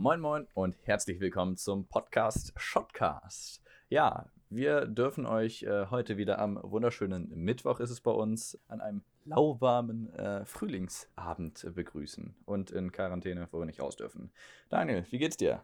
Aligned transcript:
Moin 0.00 0.18
Moin 0.18 0.48
und 0.54 0.78
herzlich 0.84 1.20
willkommen 1.20 1.58
zum 1.58 1.86
Podcast 1.86 2.54
Shotcast. 2.56 3.62
Ja, 3.90 4.30
wir 4.48 4.86
dürfen 4.86 5.26
euch 5.26 5.62
äh, 5.64 5.88
heute 5.90 6.16
wieder 6.16 6.38
am 6.38 6.58
wunderschönen 6.62 7.28
Mittwoch 7.28 7.80
ist 7.80 7.90
es 7.90 8.00
bei 8.00 8.10
uns 8.10 8.58
an 8.68 8.80
einem 8.80 9.02
lauwarmen 9.26 10.08
äh, 10.14 10.46
Frühlingsabend 10.46 11.74
begrüßen 11.74 12.34
und 12.46 12.70
in 12.70 12.92
Quarantäne, 12.92 13.46
wo 13.50 13.58
wir 13.58 13.66
nicht 13.66 13.82
raus 13.82 13.94
dürfen. 13.94 14.32
Daniel, 14.70 15.04
wie 15.10 15.18
geht's 15.18 15.36
dir? 15.36 15.62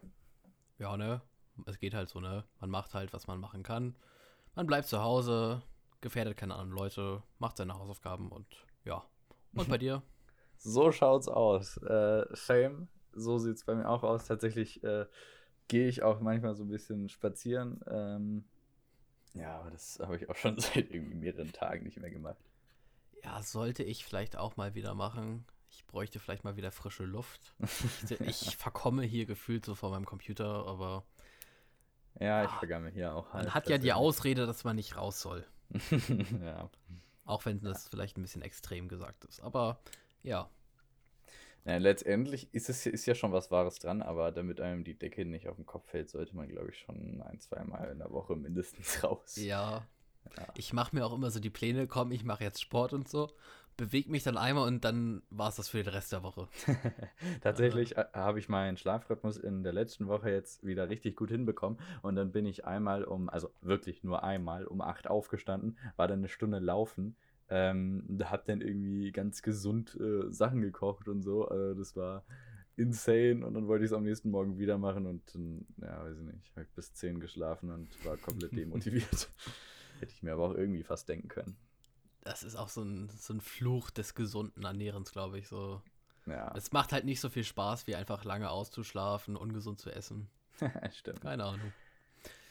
Ja, 0.77 0.97
ne? 0.97 1.21
Es 1.65 1.79
geht 1.79 1.95
halt 1.95 2.07
so, 2.07 2.19
ne? 2.19 2.43
Man 2.59 2.69
macht 2.69 2.93
halt, 2.93 3.13
was 3.13 3.25
man 3.25 3.39
machen 3.39 3.63
kann. 3.63 3.95
Man 4.53 4.67
bleibt 4.67 4.85
zu 4.85 5.01
Hause, 5.01 5.63
gefährdet 5.99 6.37
keine 6.37 6.53
anderen 6.53 6.77
Leute, 6.77 7.23
macht 7.39 7.57
seine 7.57 7.73
Hausaufgaben 7.73 8.31
und 8.31 8.45
ja. 8.85 9.03
Und 9.55 9.67
bei 9.67 9.77
dir? 9.79 10.03
So 10.57 10.91
schaut's 10.91 11.27
aus. 11.27 11.77
Äh, 11.77 12.35
Shame, 12.35 12.87
so 13.17 13.37
sieht's 13.37 13.63
bei 13.63 13.75
mir 13.75 13.89
auch 13.89 14.03
aus. 14.03 14.25
Tatsächlich 14.25 14.83
äh, 14.83 15.05
gehe 15.67 15.87
ich 15.87 16.03
auch 16.03 16.19
manchmal 16.21 16.55
so 16.55 16.63
ein 16.63 16.69
bisschen 16.69 17.09
spazieren. 17.09 17.81
Ähm, 17.87 18.43
ja, 19.33 19.59
aber 19.59 19.71
das 19.71 19.99
habe 19.99 20.17
ich 20.17 20.29
auch 20.29 20.35
schon 20.35 20.57
seit 20.59 20.91
irgendwie 20.91 21.15
mehreren 21.15 21.51
Tagen 21.51 21.83
nicht 21.83 21.99
mehr 21.99 22.09
gemacht. 22.09 22.43
Ja, 23.23 23.41
sollte 23.41 23.83
ich 23.83 24.05
vielleicht 24.05 24.37
auch 24.37 24.57
mal 24.57 24.75
wieder 24.75 24.93
machen. 24.93 25.45
Ich 25.69 25.85
bräuchte 25.85 26.19
vielleicht 26.19 26.43
mal 26.43 26.55
wieder 26.55 26.71
frische 26.71 27.03
Luft. 27.03 27.53
Ich, 28.09 28.21
ich 28.21 28.57
verkomme 28.57 29.03
hier 29.03 29.25
gefühlt 29.25 29.65
so 29.65 29.75
vor 29.75 29.91
meinem 29.91 30.05
Computer, 30.05 30.65
aber. 30.65 31.03
Ja, 32.19 32.43
ich 32.45 32.49
ah, 32.49 32.59
vergamme 32.59 32.89
hier 32.89 33.13
auch 33.13 33.33
halt. 33.33 33.45
Man 33.45 33.53
hat 33.53 33.69
ja 33.69 33.77
die 33.77 33.93
Ausrede, 33.93 34.47
dass 34.47 34.63
man 34.63 34.75
nicht 34.75 34.95
raus 34.95 35.21
soll. 35.21 35.45
ja. 36.41 36.69
Auch 37.25 37.45
wenn 37.45 37.59
das 37.59 37.89
vielleicht 37.89 38.17
ein 38.17 38.21
bisschen 38.21 38.41
extrem 38.41 38.87
gesagt 38.87 39.25
ist. 39.25 39.41
Aber 39.41 39.79
ja. 40.23 40.49
Ja 41.67 41.77
letztendlich 41.77 42.53
ist 42.53 42.69
es 42.69 42.85
ist 42.85 43.05
ja 43.05 43.15
schon 43.15 43.31
was 43.31 43.51
Wahres 43.51 43.79
dran, 43.79 44.01
aber 44.01 44.31
damit 44.31 44.61
einem 44.61 44.83
die 44.83 44.97
Decke 44.97 45.25
nicht 45.25 45.47
auf 45.47 45.57
den 45.57 45.65
Kopf 45.65 45.89
fällt, 45.89 46.09
sollte 46.09 46.35
man, 46.35 46.47
glaube 46.47 46.69
ich, 46.71 46.79
schon 46.79 47.21
ein, 47.21 47.39
zwei 47.39 47.63
Mal 47.63 47.91
in 47.91 47.99
der 47.99 48.11
Woche 48.11 48.35
mindestens 48.35 49.03
raus. 49.03 49.35
Ja. 49.35 49.85
ja. 50.37 50.47
Ich 50.55 50.73
mache 50.73 50.95
mir 50.95 51.05
auch 51.05 51.13
immer 51.13 51.29
so 51.29 51.39
die 51.39 51.49
Pläne, 51.49 51.87
komm, 51.87 52.11
ich 52.11 52.23
mache 52.23 52.43
jetzt 52.43 52.61
Sport 52.61 52.93
und 52.93 53.09
so, 53.09 53.29
bewege 53.77 54.09
mich 54.09 54.23
dann 54.23 54.37
einmal 54.37 54.67
und 54.67 54.83
dann 54.83 55.21
war 55.29 55.49
es 55.49 55.55
das 55.55 55.69
für 55.69 55.83
den 55.83 55.93
Rest 55.93 56.11
der 56.11 56.23
Woche. 56.23 56.47
Tatsächlich 57.41 57.95
äh, 57.95 58.05
habe 58.13 58.39
ich 58.39 58.49
meinen 58.49 58.77
Schlafrhythmus 58.77 59.37
in 59.37 59.63
der 59.63 59.73
letzten 59.73 60.07
Woche 60.07 60.31
jetzt 60.31 60.65
wieder 60.65 60.89
richtig 60.89 61.15
gut 61.15 61.29
hinbekommen 61.29 61.79
und 62.01 62.15
dann 62.15 62.31
bin 62.31 62.45
ich 62.45 62.65
einmal 62.65 63.03
um, 63.03 63.29
also 63.29 63.51
wirklich 63.61 64.03
nur 64.03 64.23
einmal 64.23 64.65
um 64.65 64.81
acht 64.81 65.07
aufgestanden, 65.07 65.77
war 65.95 66.07
dann 66.07 66.19
eine 66.19 66.29
Stunde 66.29 66.59
laufen 66.59 67.15
ähm, 67.49 68.03
da 68.07 68.29
hab 68.31 68.45
dann 68.45 68.61
irgendwie 68.61 69.11
ganz 69.11 69.41
gesund 69.41 69.97
äh, 69.99 70.31
Sachen 70.31 70.61
gekocht 70.61 71.07
und 71.07 71.21
so. 71.21 71.47
Also 71.47 71.73
das 71.73 71.95
war 71.95 72.23
insane 72.75 73.45
und 73.45 73.53
dann 73.55 73.67
wollte 73.67 73.85
ich 73.85 73.91
es 73.91 73.97
am 73.97 74.03
nächsten 74.03 74.29
Morgen 74.29 74.59
wieder 74.59 74.77
machen 74.77 75.07
und 75.07 75.23
dann, 75.33 75.65
ja, 75.81 76.03
weiß 76.03 76.17
ich 76.17 76.23
nicht, 76.23 76.51
habe 76.51 76.63
ich 76.63 76.71
bis 76.73 76.93
10 76.93 77.19
geschlafen 77.19 77.71
und 77.71 78.05
war 78.05 78.17
komplett 78.17 78.51
demotiviert. 78.57 79.29
Hätte 79.99 80.11
ich 80.13 80.21
mir 80.21 80.33
aber 80.33 80.43
auch 80.43 80.53
irgendwie 80.53 80.83
fast 80.83 81.09
denken 81.09 81.27
können. 81.27 81.57
Das 82.21 82.43
ist 82.43 82.55
auch 82.55 82.69
so 82.69 82.83
ein, 82.83 83.09
so 83.17 83.33
ein 83.33 83.41
Fluch 83.41 83.89
des 83.89 84.13
gesunden 84.13 84.63
Ernährens, 84.63 85.11
glaube 85.11 85.39
ich. 85.39 85.47
So. 85.47 85.81
Ja. 86.27 86.53
Es 86.55 86.71
macht 86.71 86.91
halt 86.91 87.05
nicht 87.05 87.19
so 87.19 87.29
viel 87.29 87.45
Spaß, 87.45 87.87
wie 87.87 87.95
einfach 87.95 88.25
lange 88.25 88.49
auszuschlafen, 88.49 89.35
ungesund 89.35 89.79
zu 89.79 89.89
essen. 89.89 90.27
Stimmt. 90.91 91.21
Keine 91.21 91.45
Ahnung. 91.45 91.73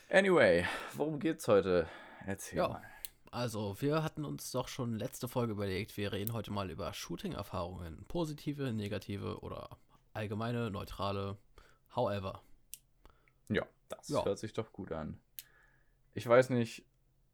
Anyway, 0.08 0.64
worum 0.94 1.18
geht's 1.18 1.46
heute? 1.46 1.88
Erzähl 2.24 2.58
ja. 2.58 2.68
mal. 2.68 2.82
Also, 3.30 3.76
wir 3.80 4.02
hatten 4.02 4.24
uns 4.24 4.50
doch 4.50 4.68
schon 4.68 4.98
letzte 4.98 5.28
Folge 5.28 5.52
überlegt, 5.52 5.96
wir 5.96 6.12
reden 6.12 6.32
heute 6.32 6.52
mal 6.52 6.70
über 6.70 6.92
Shooting-Erfahrungen. 6.92 8.04
Positive, 8.08 8.72
negative 8.72 9.40
oder 9.40 9.78
allgemeine, 10.12 10.70
neutrale, 10.70 11.36
however. 11.94 12.42
Ja, 13.48 13.66
das 13.88 14.08
ja. 14.08 14.24
hört 14.24 14.38
sich 14.38 14.52
doch 14.52 14.72
gut 14.72 14.92
an. 14.92 15.20
Ich 16.14 16.26
weiß 16.26 16.50
nicht, 16.50 16.84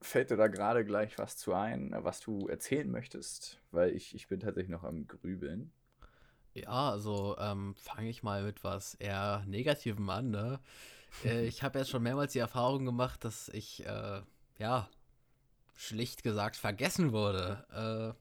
fällt 0.01 0.31
dir 0.31 0.37
da 0.37 0.49
gerade 0.49 0.85
gleich 0.85 1.19
was 1.19 1.37
zu 1.37 1.55
ein, 1.55 1.95
was 1.97 2.21
du 2.21 2.49
erzählen 2.49 2.91
möchtest? 2.91 3.61
Weil 3.71 3.95
ich, 3.95 4.15
ich 4.15 4.29
bin 4.29 4.41
tatsächlich 4.41 4.71
noch 4.71 4.85
am 4.85 5.07
Grübeln. 5.07 5.73
Ja, 6.55 6.91
also 6.91 7.37
ähm, 7.39 7.75
fange 7.77 8.11
ich 8.11 8.23
mal 8.23 8.43
mit 8.43 8.63
was 8.63 8.95
eher 8.95 9.45
Negativem 9.47 10.09
an. 10.11 10.31
Ne? 10.31 10.61
äh, 11.25 11.45
ich 11.47 11.63
habe 11.63 11.79
jetzt 11.79 11.91
schon 11.91 12.03
mehrmals 12.03 12.33
die 12.33 12.41
Erfahrung 12.41 12.85
gemacht, 12.85 13.25
dass 13.25 13.49
ich, 13.49 13.87
äh, 13.87 14.23
ja, 14.59 14.89
schlicht 15.75 16.23
gesagt 16.23 16.57
vergessen 16.57 17.13
wurde. 17.13 18.15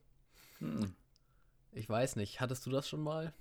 Äh, 0.59 0.63
hm. 0.63 0.95
Ich 1.73 1.89
weiß 1.89 2.17
nicht, 2.17 2.41
hattest 2.41 2.65
du 2.65 2.69
das 2.69 2.87
schon 2.87 3.01
mal? 3.01 3.33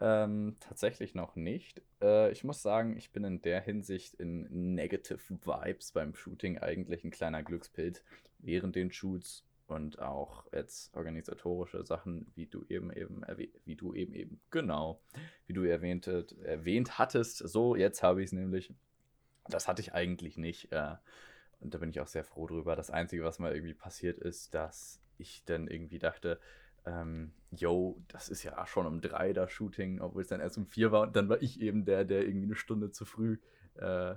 Ähm, 0.00 0.56
tatsächlich 0.60 1.14
noch 1.14 1.34
nicht. 1.34 1.82
Äh, 2.00 2.30
ich 2.30 2.44
muss 2.44 2.62
sagen, 2.62 2.96
ich 2.96 3.10
bin 3.10 3.24
in 3.24 3.42
der 3.42 3.60
Hinsicht 3.60 4.14
in 4.14 4.74
Negative 4.74 5.18
Vibes 5.28 5.92
beim 5.92 6.14
Shooting 6.14 6.58
eigentlich 6.58 7.04
ein 7.04 7.10
kleiner 7.10 7.42
Glückspilz 7.42 8.02
während 8.38 8.76
den 8.76 8.92
Shoots 8.92 9.44
und 9.66 9.98
auch 9.98 10.44
jetzt 10.52 10.94
organisatorische 10.94 11.84
Sachen, 11.84 12.30
wie 12.34 12.46
du 12.46 12.64
eben 12.68 12.92
eben 12.92 13.22
wie 13.64 13.76
du 13.76 13.92
eben 13.92 14.14
eben 14.14 14.40
genau, 14.50 15.00
wie 15.46 15.52
du 15.52 15.64
erwähnt, 15.64 16.06
erwähnt 16.06 16.98
hattest. 16.98 17.38
So, 17.38 17.76
jetzt 17.76 18.02
habe 18.02 18.22
ich 18.22 18.26
es 18.26 18.32
nämlich. 18.32 18.72
Das 19.48 19.66
hatte 19.66 19.82
ich 19.82 19.94
eigentlich 19.94 20.36
nicht. 20.36 20.72
Äh, 20.72 20.96
und 21.60 21.74
da 21.74 21.78
bin 21.78 21.90
ich 21.90 22.00
auch 22.00 22.06
sehr 22.06 22.24
froh 22.24 22.46
drüber. 22.46 22.76
Das 22.76 22.90
Einzige, 22.90 23.24
was 23.24 23.38
mal 23.38 23.54
irgendwie 23.54 23.74
passiert 23.74 24.18
ist, 24.18 24.54
dass 24.54 25.00
ich 25.16 25.44
dann 25.44 25.66
irgendwie 25.66 25.98
dachte, 25.98 26.40
ähm, 26.86 27.32
yo, 27.50 28.00
das 28.08 28.28
ist 28.28 28.42
ja 28.42 28.66
schon 28.66 28.86
um 28.86 29.00
drei 29.00 29.32
das 29.32 29.50
Shooting, 29.50 30.00
obwohl 30.00 30.22
es 30.22 30.28
dann 30.28 30.40
erst 30.40 30.58
um 30.58 30.66
vier 30.66 30.92
war. 30.92 31.02
Und 31.02 31.16
dann 31.16 31.28
war 31.28 31.42
ich 31.42 31.60
eben 31.60 31.84
der, 31.84 32.04
der 32.04 32.26
irgendwie 32.26 32.46
eine 32.46 32.54
Stunde 32.54 32.90
zu 32.90 33.04
früh 33.04 33.38
äh, 33.74 34.14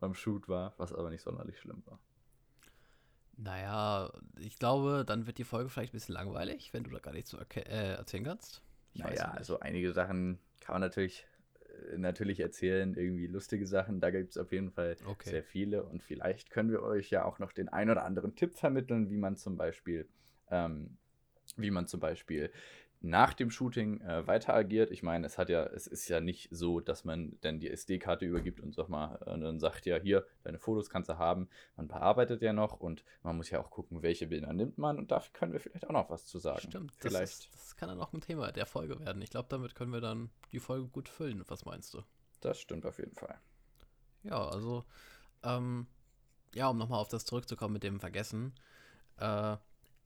beim 0.00 0.14
Shoot 0.14 0.48
war, 0.48 0.74
was 0.78 0.92
aber 0.92 1.10
nicht 1.10 1.22
sonderlich 1.22 1.58
schlimm 1.58 1.82
war. 1.86 1.98
Naja, 3.36 4.12
ich 4.38 4.58
glaube, 4.58 5.04
dann 5.06 5.26
wird 5.26 5.38
die 5.38 5.44
Folge 5.44 5.70
vielleicht 5.70 5.92
ein 5.92 5.96
bisschen 5.96 6.14
langweilig, 6.14 6.72
wenn 6.72 6.84
du 6.84 6.90
da 6.90 6.98
gar 6.98 7.12
nichts 7.12 7.30
so 7.30 7.38
äh, 7.38 7.94
erzählen 7.94 8.24
kannst. 8.24 8.62
Ich 8.92 9.02
naja, 9.02 9.30
also 9.30 9.58
einige 9.60 9.92
Sachen 9.92 10.38
kann 10.60 10.74
man 10.74 10.82
natürlich 10.82 11.26
natürlich 11.96 12.40
erzählen, 12.40 12.94
irgendwie 12.94 13.26
lustige 13.26 13.66
Sachen. 13.66 14.00
Da 14.00 14.10
gibt 14.10 14.30
es 14.30 14.38
auf 14.38 14.52
jeden 14.52 14.70
Fall 14.70 14.96
okay. 15.06 15.30
sehr 15.30 15.42
viele. 15.42 15.84
Und 15.84 16.02
vielleicht 16.02 16.50
können 16.50 16.70
wir 16.70 16.82
euch 16.82 17.10
ja 17.10 17.24
auch 17.24 17.38
noch 17.38 17.52
den 17.52 17.68
ein 17.68 17.90
oder 17.90 18.04
anderen 18.04 18.34
Tipp 18.34 18.56
vermitteln, 18.56 19.10
wie 19.10 19.16
man 19.16 19.36
zum 19.36 19.56
Beispiel, 19.56 20.08
ähm, 20.50 20.96
wie 21.56 21.70
man 21.70 21.86
zum 21.86 22.00
Beispiel 22.00 22.50
nach 23.02 23.34
dem 23.34 23.50
Shooting 23.50 24.00
äh, 24.00 24.26
weiter 24.26 24.54
agiert. 24.54 24.90
Ich 24.92 25.02
meine, 25.02 25.26
es 25.26 25.36
hat 25.36 25.48
ja, 25.48 25.64
es 25.64 25.86
ist 25.86 26.08
ja 26.08 26.20
nicht 26.20 26.48
so, 26.52 26.80
dass 26.80 27.04
man 27.04 27.36
dann 27.40 27.58
die 27.58 27.68
SD-Karte 27.68 28.24
übergibt 28.24 28.60
und 28.60 28.74
sag 28.74 28.88
mal, 28.88 29.16
und 29.26 29.40
dann 29.40 29.58
sagt 29.58 29.86
ja, 29.86 29.98
hier, 29.98 30.24
deine 30.44 30.58
Fotos 30.58 30.88
kannst 30.88 31.10
du 31.10 31.18
haben. 31.18 31.48
Man 31.76 31.88
bearbeitet 31.88 32.42
ja 32.42 32.52
noch 32.52 32.78
und 32.78 33.04
man 33.22 33.36
muss 33.36 33.50
ja 33.50 33.60
auch 33.60 33.70
gucken, 33.70 34.02
welche 34.02 34.28
Bilder 34.28 34.52
nimmt 34.52 34.78
man 34.78 34.98
und 34.98 35.10
dafür 35.10 35.32
können 35.32 35.52
wir 35.52 35.60
vielleicht 35.60 35.86
auch 35.88 35.92
noch 35.92 36.10
was 36.10 36.26
zu 36.26 36.38
sagen. 36.38 36.60
Stimmt, 36.60 36.92
vielleicht. 36.96 37.22
Das, 37.22 37.46
ist, 37.46 37.54
das 37.54 37.76
kann 37.76 37.88
dann 37.88 38.00
auch 38.00 38.12
ein 38.12 38.20
Thema 38.20 38.52
der 38.52 38.66
Folge 38.66 38.98
werden. 39.00 39.20
Ich 39.20 39.30
glaube, 39.30 39.48
damit 39.48 39.74
können 39.74 39.92
wir 39.92 40.00
dann 40.00 40.30
die 40.52 40.60
Folge 40.60 40.86
gut 40.88 41.08
füllen. 41.08 41.42
Was 41.48 41.64
meinst 41.64 41.92
du? 41.94 42.02
Das 42.40 42.58
stimmt 42.58 42.86
auf 42.86 42.98
jeden 42.98 43.14
Fall. 43.14 43.38
Ja, 44.22 44.46
also, 44.48 44.84
ähm, 45.42 45.88
ja, 46.54 46.68
um 46.68 46.78
nochmal 46.78 47.00
auf 47.00 47.08
das 47.08 47.24
zurückzukommen 47.24 47.72
mit 47.72 47.82
dem 47.82 47.98
Vergessen. 47.98 48.54
Äh, 49.16 49.56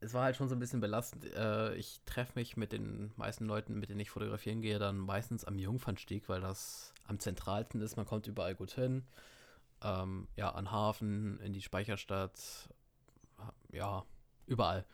es 0.07 0.15
war 0.15 0.23
halt 0.23 0.37
schon 0.37 0.49
so 0.49 0.55
ein 0.55 0.59
bisschen 0.61 0.81
belastend. 0.81 1.25
Äh, 1.35 1.75
ich 1.75 2.01
treffe 2.07 2.33
mich 2.37 2.57
mit 2.57 2.73
den 2.73 3.13
meisten 3.17 3.45
Leuten, 3.45 3.79
mit 3.79 3.91
denen 3.91 4.01
ich 4.01 4.11
fotografieren 4.11 4.63
gehe, 4.63 4.79
dann 4.79 4.99
meistens 4.99 5.45
am 5.45 5.59
Jungfernstieg, 5.59 6.29
weil 6.29 6.41
das 6.41 6.95
am 7.05 7.19
zentralsten 7.19 7.81
ist. 7.81 7.97
Man 7.97 8.07
kommt 8.07 8.27
überall 8.27 8.55
gut 8.55 8.73
hin. 8.73 9.05
Ähm, 9.83 10.29
ja, 10.37 10.51
an 10.51 10.71
Hafen, 10.71 11.39
in 11.41 11.53
die 11.53 11.61
Speicherstadt, 11.61 12.69
ja, 13.73 14.05
überall. 14.47 14.87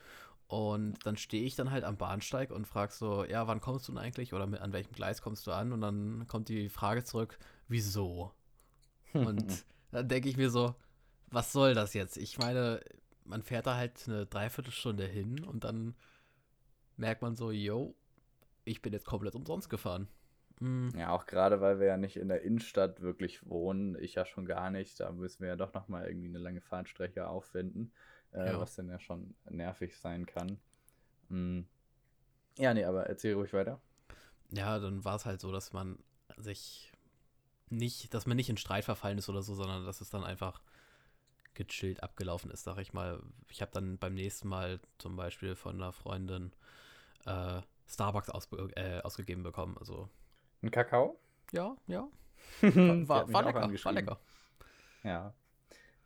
Und 0.49 0.99
dann 1.07 1.17
stehe 1.17 1.45
ich 1.45 1.57
dann 1.57 1.71
halt 1.71 1.85
am 1.85 1.97
Bahnsteig 1.97 2.51
und 2.51 2.67
frage 2.67 2.93
so, 2.93 3.25
ja, 3.25 3.47
wann 3.47 3.61
kommst 3.61 3.89
du 3.89 3.93
denn 3.93 3.99
eigentlich 3.99 4.33
oder 4.33 4.47
mit, 4.47 4.61
an 4.61 4.73
welchem 4.73 4.93
Gleis 4.93 5.23
kommst 5.23 5.47
du 5.47 5.53
an? 5.53 5.73
Und 5.73 5.83
dann 5.83 6.27
kommt 6.27 6.49
die 6.49 6.69
Frage 6.69 7.05
zurück, 7.05 7.39
wieso? 7.69 8.33
Und 9.13 9.65
dann 9.91 10.09
denke 10.09 10.29
ich 10.29 10.37
mir 10.39 10.51
so, 10.51 10.75
was 11.31 11.53
soll 11.53 11.75
das 11.75 11.93
jetzt? 11.95 12.17
Ich 12.17 12.39
meine, 12.39 12.81
man 13.25 13.43
fährt 13.43 13.67
da 13.67 13.77
halt 13.77 14.05
eine 14.07 14.27
Dreiviertelstunde 14.27 15.07
hin 15.07 15.45
und 15.45 15.65
dann 15.65 15.95
merkt 16.97 17.23
man 17.23 17.37
so, 17.37 17.51
yo, 17.51 17.95
ich 18.65 18.83
bin 18.83 18.93
jetzt 18.93 19.07
komplett 19.07 19.35
umsonst 19.35 19.71
gefahren. 19.71 20.09
Mhm. 20.61 20.91
Ja, 20.97 21.11
auch 21.11 21.27
gerade, 21.27 21.61
weil 21.61 21.81
wir 21.81 21.87
ja 21.87 21.97
nicht 21.97 22.17
in 22.17 22.29
der 22.29 22.43
Innenstadt 22.43 23.01
wirklich 23.01 23.47
wohnen, 23.49 23.97
ich 24.01 24.15
ja 24.15 24.25
schon 24.25 24.47
gar 24.47 24.71
nicht, 24.71 25.01
da 25.01 25.11
müssen 25.11 25.41
wir 25.41 25.49
ja 25.49 25.57
doch 25.57 25.75
nochmal 25.75 26.07
irgendwie 26.07 26.29
eine 26.29 26.39
lange 26.39 26.61
Fahrtstrecke 26.61 27.27
aufwenden, 27.27 27.93
äh, 28.33 28.47
ja. 28.47 28.61
was 28.61 28.77
dann 28.77 28.89
ja 28.89 29.01
schon 29.01 29.35
nervig 29.51 29.97
sein 29.97 30.27
kann. 30.27 30.59
Mhm. 31.29 31.67
Ja, 32.59 32.75
nee, 32.75 32.85
aber 32.85 33.07
erzähl 33.07 33.35
ruhig 33.35 33.53
weiter. 33.53 33.81
Ja, 34.51 34.79
dann 34.79 35.05
war 35.05 35.17
es 35.17 35.25
halt 35.25 35.41
so, 35.41 35.51
dass 35.51 35.73
man 35.73 35.99
sich 36.37 36.93
nicht, 37.71 38.13
dass 38.13 38.27
man 38.27 38.37
nicht 38.37 38.51
in 38.51 38.59
Streit 38.59 38.85
verfallen 38.85 39.19
ist 39.19 39.29
oder 39.29 39.43
so, 39.43 39.55
sondern 39.55 39.85
dass 39.87 40.01
es 40.01 40.11
dann 40.11 40.25
einfach 40.25 40.61
gechillt 41.55 42.03
abgelaufen 42.03 42.51
ist, 42.51 42.65
sag 42.65 42.79
ich 42.79 42.93
mal. 42.93 43.23
Ich 43.51 43.61
habe 43.61 43.73
dann 43.73 43.99
beim 43.99 44.15
nächsten 44.15 44.49
Mal 44.49 44.81
zum 44.99 45.17
Beispiel 45.17 45.55
von 45.55 45.77
einer 45.77 45.93
Freundin 45.93 46.53
äh, 47.27 47.61
Starbucks 47.89 48.31
aus, 48.31 48.49
äh, 48.77 49.01
ausgegeben 49.01 49.43
bekommen. 49.43 49.77
Also. 49.79 50.09
Ein 50.63 50.71
Kakao? 50.71 51.19
Ja, 51.53 51.77
ja. 51.87 52.09
war, 52.63 53.09
war, 53.09 53.33
war 53.33 53.45
lecker, 53.45 53.85
war 53.85 53.93
lecker. 53.93 54.19
Ja. 55.05 55.35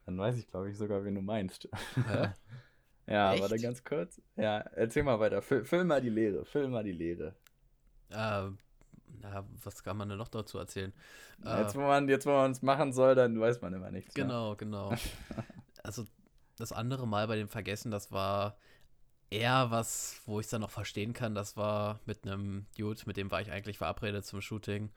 Dann 0.04 0.18
weiß 0.18 0.36
ich, 0.38 0.48
glaube 0.48 0.70
ich, 0.70 0.76
sogar, 0.76 1.04
wen 1.04 1.14
du 1.14 1.20
meinst. 1.20 1.68
Hä? 1.94 2.30
ja, 3.06 3.32
Echt? 3.32 3.42
warte 3.42 3.58
ganz 3.58 3.82
kurz. 3.82 4.20
Ja, 4.36 4.58
erzähl 4.58 5.02
mal 5.02 5.18
weiter. 5.18 5.42
Füll, 5.42 5.64
füll 5.64 5.84
mal 5.84 6.00
die 6.00 6.10
Lehre. 6.10 6.44
Füll 6.44 6.68
mal 6.68 6.84
die 6.84 6.92
Lehre. 6.92 7.34
Äh, 8.10 8.50
na, 9.36 9.46
was 9.62 9.82
kann 9.82 9.96
man 9.96 10.08
denn 10.08 10.18
noch 10.18 10.28
dazu 10.28 10.58
erzählen? 10.58 10.92
Jetzt, 11.44 11.74
wo 11.74 11.80
man 11.80 12.08
jetzt, 12.08 12.26
wo 12.26 12.30
man 12.30 12.50
es 12.50 12.62
machen 12.62 12.92
soll, 12.92 13.14
dann 13.14 13.38
weiß 13.38 13.60
man 13.60 13.72
immer 13.74 13.90
nichts. 13.90 14.14
Genau, 14.14 14.48
mehr. 14.48 14.56
genau. 14.56 14.92
also 15.82 16.04
das 16.56 16.72
andere 16.72 17.06
Mal 17.06 17.26
bei 17.26 17.36
dem 17.36 17.48
Vergessen, 17.48 17.90
das 17.90 18.10
war 18.12 18.56
eher 19.30 19.70
was, 19.70 20.20
wo 20.24 20.40
ich 20.40 20.46
es 20.46 20.50
dann 20.50 20.60
noch 20.60 20.70
verstehen 20.70 21.12
kann. 21.12 21.34
Das 21.34 21.56
war 21.56 22.00
mit 22.06 22.26
einem 22.26 22.66
Dude, 22.76 23.02
mit 23.06 23.16
dem 23.16 23.30
war 23.30 23.40
ich 23.40 23.50
eigentlich 23.50 23.78
verabredet 23.78 24.24
zum 24.24 24.40
Shooting. 24.40 24.90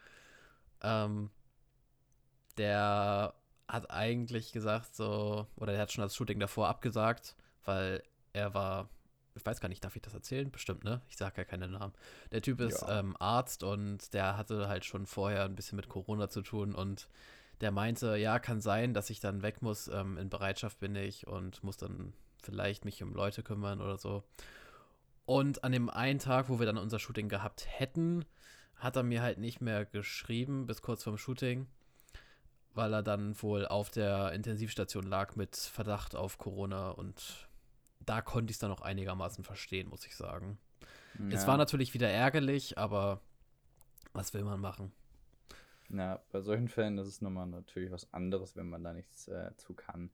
Ähm, 0.81 1.29
der 2.57 3.33
hat 3.67 3.91
eigentlich 3.91 4.51
gesagt, 4.51 4.95
so, 4.95 5.47
oder 5.55 5.73
er 5.73 5.81
hat 5.81 5.91
schon 5.91 6.03
das 6.03 6.15
Shooting 6.15 6.39
davor 6.39 6.69
abgesagt, 6.69 7.35
weil 7.65 8.03
er 8.33 8.53
war, 8.53 8.89
ich 9.39 9.45
weiß 9.45 9.61
gar 9.61 9.69
nicht, 9.69 9.83
darf 9.83 9.95
ich 9.95 10.01
das 10.01 10.13
erzählen? 10.13 10.51
Bestimmt, 10.51 10.83
ne? 10.83 11.01
Ich 11.07 11.17
sage 11.17 11.37
ja 11.37 11.43
keine 11.45 11.67
Namen. 11.67 11.93
Der 12.31 12.41
Typ 12.41 12.59
ist 12.59 12.81
ja. 12.81 12.99
ähm, 12.99 13.15
Arzt 13.19 13.63
und 13.63 14.13
der 14.13 14.37
hatte 14.37 14.67
halt 14.67 14.85
schon 14.85 15.05
vorher 15.05 15.45
ein 15.45 15.55
bisschen 15.55 15.77
mit 15.77 15.89
Corona 15.89 16.29
zu 16.29 16.41
tun 16.41 16.75
und 16.75 17.07
der 17.61 17.71
meinte, 17.71 18.17
ja, 18.17 18.39
kann 18.39 18.61
sein, 18.61 18.93
dass 18.93 19.09
ich 19.09 19.19
dann 19.19 19.41
weg 19.41 19.61
muss, 19.61 19.87
ähm, 19.87 20.17
in 20.17 20.29
Bereitschaft 20.29 20.79
bin 20.79 20.95
ich 20.95 21.27
und 21.27 21.63
muss 21.63 21.77
dann 21.77 22.13
vielleicht 22.41 22.85
mich 22.85 23.01
um 23.03 23.13
Leute 23.13 23.43
kümmern 23.43 23.81
oder 23.81 23.97
so. 23.97 24.23
Und 25.25 25.63
an 25.63 25.71
dem 25.71 25.89
einen 25.89 26.19
Tag, 26.19 26.49
wo 26.49 26.59
wir 26.59 26.65
dann 26.65 26.77
unser 26.77 26.99
Shooting 26.99 27.29
gehabt 27.29 27.65
hätten, 27.67 28.25
hat 28.75 28.95
er 28.95 29.03
mir 29.03 29.21
halt 29.21 29.37
nicht 29.37 29.61
mehr 29.61 29.85
geschrieben 29.85 30.65
bis 30.65 30.81
kurz 30.81 31.03
vorm 31.03 31.17
Shooting 31.17 31.67
weil 32.73 32.93
er 32.93 33.03
dann 33.03 33.39
wohl 33.41 33.65
auf 33.67 33.89
der 33.89 34.31
Intensivstation 34.31 35.03
lag 35.03 35.35
mit 35.35 35.55
Verdacht 35.55 36.15
auf 36.15 36.37
Corona 36.37 36.91
und 36.91 37.48
da 37.99 38.21
konnte 38.21 38.51
ich 38.51 38.55
es 38.55 38.59
dann 38.59 38.71
auch 38.71 38.81
einigermaßen 38.81 39.43
verstehen, 39.43 39.89
muss 39.89 40.05
ich 40.05 40.15
sagen. 40.15 40.57
Ja. 41.17 41.35
Es 41.35 41.47
war 41.47 41.57
natürlich 41.57 41.93
wieder 41.93 42.09
ärgerlich, 42.09 42.77
aber 42.77 43.21
was 44.13 44.33
will 44.33 44.43
man 44.43 44.59
machen? 44.59 44.91
Ja, 45.89 46.21
bei 46.31 46.41
solchen 46.41 46.67
Fällen 46.67 46.97
ist 46.97 47.07
es 47.07 47.21
nochmal 47.21 47.47
natürlich 47.47 47.91
was 47.91 48.13
anderes, 48.13 48.55
wenn 48.55 48.69
man 48.69 48.83
da 48.83 48.93
nichts 48.93 49.27
äh, 49.27 49.51
zu 49.57 49.73
kann. 49.73 50.11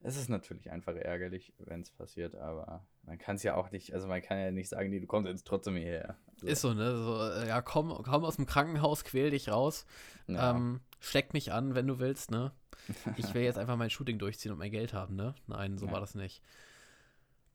Es 0.00 0.16
ist 0.16 0.28
natürlich 0.28 0.70
einfach 0.70 0.94
ärgerlich, 0.94 1.52
wenn 1.58 1.80
es 1.80 1.90
passiert, 1.90 2.36
aber 2.36 2.86
man 3.02 3.18
kann 3.18 3.34
es 3.34 3.42
ja 3.42 3.56
auch 3.56 3.72
nicht, 3.72 3.94
also 3.94 4.06
man 4.06 4.22
kann 4.22 4.38
ja 4.38 4.52
nicht 4.52 4.68
sagen, 4.68 4.90
nee, 4.90 5.00
du 5.00 5.08
kommst 5.08 5.28
jetzt 5.28 5.44
trotzdem 5.44 5.74
hierher. 5.74 6.16
So. 6.36 6.46
Ist 6.46 6.60
so, 6.60 6.72
ne? 6.72 6.96
So, 6.96 7.20
äh, 7.20 7.48
ja, 7.48 7.60
komm, 7.62 7.88
komm 8.04 8.24
aus 8.24 8.36
dem 8.36 8.46
Krankenhaus, 8.46 9.02
quäl 9.02 9.30
dich 9.30 9.48
raus. 9.48 9.86
Ja. 10.28 10.52
Ähm, 10.54 10.80
steck 11.00 11.32
mich 11.32 11.52
an, 11.52 11.74
wenn 11.74 11.88
du 11.88 11.98
willst, 11.98 12.30
ne? 12.30 12.52
Ich 13.16 13.34
will 13.34 13.42
jetzt 13.42 13.58
einfach 13.58 13.76
mein 13.76 13.90
Shooting 13.90 14.18
durchziehen 14.18 14.52
und 14.52 14.58
mein 14.58 14.70
Geld 14.70 14.94
haben, 14.94 15.16
ne? 15.16 15.34
Nein, 15.48 15.78
so 15.78 15.86
ja. 15.86 15.92
war 15.92 16.00
das 16.00 16.14
nicht. 16.14 16.42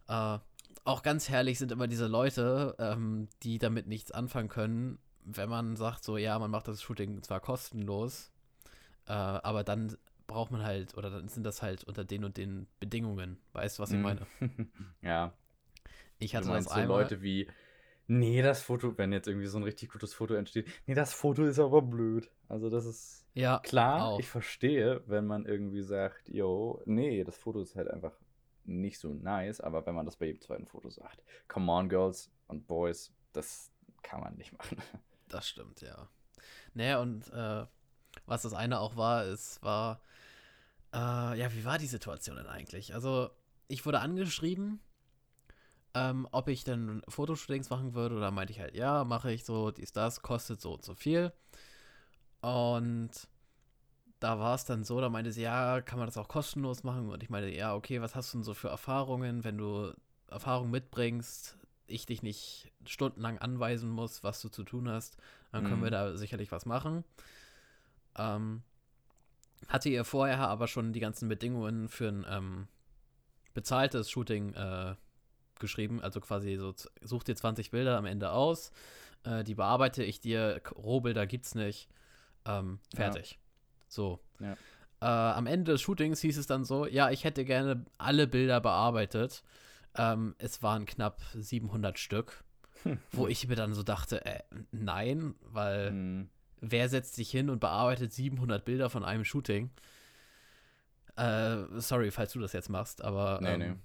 Äh, 0.08 0.40
auch 0.86 1.04
ganz 1.04 1.30
herrlich 1.30 1.60
sind 1.60 1.72
immer 1.72 1.88
diese 1.88 2.08
Leute, 2.08 2.76
ähm, 2.80 3.28
die 3.44 3.58
damit 3.58 3.88
nichts 3.88 4.12
anfangen 4.12 4.50
können, 4.50 5.00
wenn 5.24 5.50
man 5.50 5.76
sagt, 5.76 6.04
so, 6.04 6.18
ja, 6.18 6.38
man 6.40 6.52
macht 6.52 6.68
das 6.68 6.82
Shooting 6.82 7.22
zwar 7.24 7.40
kostenlos, 7.40 8.32
äh, 9.08 9.14
aber 9.14 9.64
dann 9.64 9.96
braucht 10.28 10.52
man 10.52 10.64
halt, 10.64 10.98
oder 10.98 11.10
dann 11.10 11.28
sind 11.28 11.44
das 11.44 11.62
halt 11.62 11.84
unter 11.84 12.04
den 12.04 12.24
und 12.24 12.38
den 12.38 12.68
Bedingungen. 12.80 13.38
Weißt 13.54 13.78
du, 13.78 13.84
was 13.84 13.92
ich 13.92 13.98
mhm. 13.98 14.04
meine? 14.04 14.28
ja. 15.02 15.34
Ich 16.20 16.36
hatte 16.36 16.48
du 16.48 16.54
meinst 16.54 16.70
das 16.70 16.76
einmal, 16.76 16.98
so 16.98 17.02
Leute 17.04 17.22
wie, 17.22 17.48
nee, 18.08 18.42
das 18.42 18.62
Foto, 18.62 18.98
wenn 18.98 19.12
jetzt 19.12 19.28
irgendwie 19.28 19.48
so 19.48 19.58
ein 19.58 19.64
richtig 19.64 19.92
gutes 19.92 20.14
Foto 20.14 20.34
entsteht, 20.34 20.68
nee, 20.86 20.94
das 20.94 21.14
Foto 21.14 21.44
ist 21.44 21.60
aber 21.60 21.82
blöd. 21.82 22.30
Also 22.48 22.70
das 22.70 22.86
ist 22.86 23.26
ja, 23.34 23.60
klar, 23.60 24.06
auch. 24.06 24.20
ich 24.20 24.28
verstehe, 24.28 25.02
wenn 25.08 25.26
man 25.26 25.46
irgendwie 25.46 25.82
sagt, 25.82 26.30
yo, 26.30 26.82
nee, 26.86 27.24
das 27.24 27.38
Foto 27.38 27.62
ist 27.62 27.76
halt 27.76 27.90
einfach 27.90 28.14
nicht 28.66 29.00
so 29.00 29.14
nice, 29.14 29.62
aber 29.62 29.86
wenn 29.86 29.96
man 29.96 30.06
das 30.06 30.16
bei 30.16 30.28
jedem 30.28 30.42
zweiten 30.42 30.66
Foto 30.66 30.90
sagt, 30.90 31.24
come 31.48 31.72
on, 31.72 31.90
Girls 31.90 32.32
und 32.48 32.68
Boys, 32.68 33.14
das 33.34 33.72
kann 34.02 34.22
man 34.22 34.36
nicht 34.36 34.54
machen. 34.58 34.78
Das 35.30 35.50
stimmt, 35.50 35.82
ja. 35.82 36.10
Naja, 36.76 37.02
und 37.02 37.28
äh, 37.34 37.66
was 38.28 38.44
das 38.44 38.54
eine 38.54 38.80
auch 38.80 38.98
war, 38.98 39.24
es 39.24 39.60
war, 39.64 40.00
äh, 40.94 40.98
ja, 41.40 41.52
wie 41.54 41.66
war 41.66 41.80
die 41.80 41.88
Situation 41.88 42.36
denn 42.36 42.46
eigentlich? 42.46 42.94
Also, 42.94 43.32
ich 43.68 43.84
wurde 43.84 44.00
angeschrieben, 44.00 44.80
ähm, 45.96 46.28
ob 46.32 46.50
ich 46.50 46.64
denn 46.64 47.02
Fotoshootings 47.08 47.72
machen 47.72 47.96
würde, 47.96 48.16
oder 48.16 48.30
meinte 48.30 48.54
ich 48.54 48.60
halt, 48.60 48.76
ja, 48.76 49.04
mache 49.06 49.32
ich 49.32 49.44
so, 49.44 49.72
dies, 49.72 49.92
das, 49.92 50.22
kostet 50.22 50.62
so 50.62 50.74
und 50.74 50.86
so 50.86 50.94
viel. 50.94 51.34
Und 52.42 53.12
da 54.24 54.40
war 54.40 54.56
es 54.56 54.64
dann 54.64 54.86
so, 54.86 55.02
da 55.02 55.10
meinte 55.10 55.34
sie, 55.34 55.42
ja, 55.42 55.82
kann 55.82 56.00
man 56.00 56.08
das 56.08 56.18
auch 56.18 56.30
kostenlos 56.30 56.86
machen? 56.86 57.10
Und 57.10 57.22
ich 57.22 57.30
meinte, 57.30 57.50
ja, 57.50 57.76
okay, 57.76 58.00
was 58.00 58.16
hast 58.16 58.34
du 58.34 58.38
denn 58.38 58.46
so 58.46 58.54
für 58.54 58.70
Erfahrungen, 58.70 59.44
wenn 59.44 59.58
du 59.58 59.94
Erfahrung 60.30 60.72
mitbringst, 60.72 61.58
ich 61.88 62.06
dich 62.06 62.24
nicht 62.24 62.72
stundenlang 62.86 63.38
anweisen 63.40 63.90
muss, 63.90 64.24
was 64.24 64.42
du 64.42 64.48
zu 64.48 64.64
tun 64.64 64.88
hast, 64.88 65.18
dann 65.52 65.66
können 65.66 65.82
mhm. 65.82 65.84
wir 65.84 65.92
da 65.92 66.16
sicherlich 66.16 66.54
was 66.54 66.66
machen. 66.66 67.04
Ähm, 68.18 68.64
hatte 69.68 69.90
ihr 69.90 70.06
vorher 70.06 70.48
aber 70.48 70.70
schon 70.70 70.94
die 70.94 71.02
ganzen 71.02 71.28
Bedingungen 71.28 71.90
für 71.90 72.08
ein 72.08 72.26
ähm, 72.30 72.68
bezahltes 73.54 74.10
Shooting 74.10 74.54
äh, 74.54 74.96
geschrieben. 75.60 76.02
Also 76.02 76.22
quasi 76.22 76.56
so, 76.56 76.74
such 77.02 77.24
dir 77.24 77.36
20 77.36 77.72
Bilder 77.72 77.98
am 77.98 78.06
Ende 78.06 78.32
aus, 78.32 78.72
äh, 79.26 79.44
die 79.44 79.56
bearbeite 79.56 80.02
ich 80.02 80.22
dir, 80.22 80.62
Rohbilder 80.74 81.28
gibt's 81.28 81.56
nicht. 81.56 81.90
Ähm, 82.46 82.80
fertig. 82.96 83.32
Ja. 83.32 83.43
So. 83.94 84.20
Ja. 84.40 84.54
Äh, 85.02 85.06
am 85.36 85.48
Ende 85.48 85.74
des 85.74 85.82
Shootings 85.82 86.22
hieß 86.22 86.38
es 86.38 86.48
dann 86.48 86.64
so, 86.64 86.86
ja, 86.86 87.10
ich 87.10 87.24
hätte 87.24 87.46
gerne 87.46 87.86
alle 87.98 88.28
Bilder 88.28 88.62
bearbeitet. 88.62 89.44
Ähm, 89.96 90.36
es 90.38 90.64
waren 90.64 90.86
knapp 90.86 91.22
700 91.34 92.00
Stück, 92.00 92.44
wo 93.12 93.28
ich 93.28 93.48
mir 93.48 93.56
dann 93.56 93.74
so 93.74 93.84
dachte, 93.84 94.26
äh, 94.26 94.40
nein, 94.72 95.36
weil 95.42 95.90
hm 95.90 96.30
wer 96.64 96.90
setzt 96.90 97.16
sich 97.16 97.30
hin 97.30 97.50
und 97.50 97.60
bearbeitet 97.60 98.14
700 98.14 98.64
Bilder 98.64 98.90
von 98.90 99.04
einem 99.04 99.26
Shooting? 99.26 99.70
Äh, 101.16 101.58
sorry, 101.76 102.10
falls 102.10 102.32
du 102.32 102.40
das 102.40 102.54
jetzt 102.54 102.70
machst, 102.70 103.04
aber. 103.04 103.40
Nee, 103.42 103.54
ähm, 103.54 103.60
nee. 103.60 103.76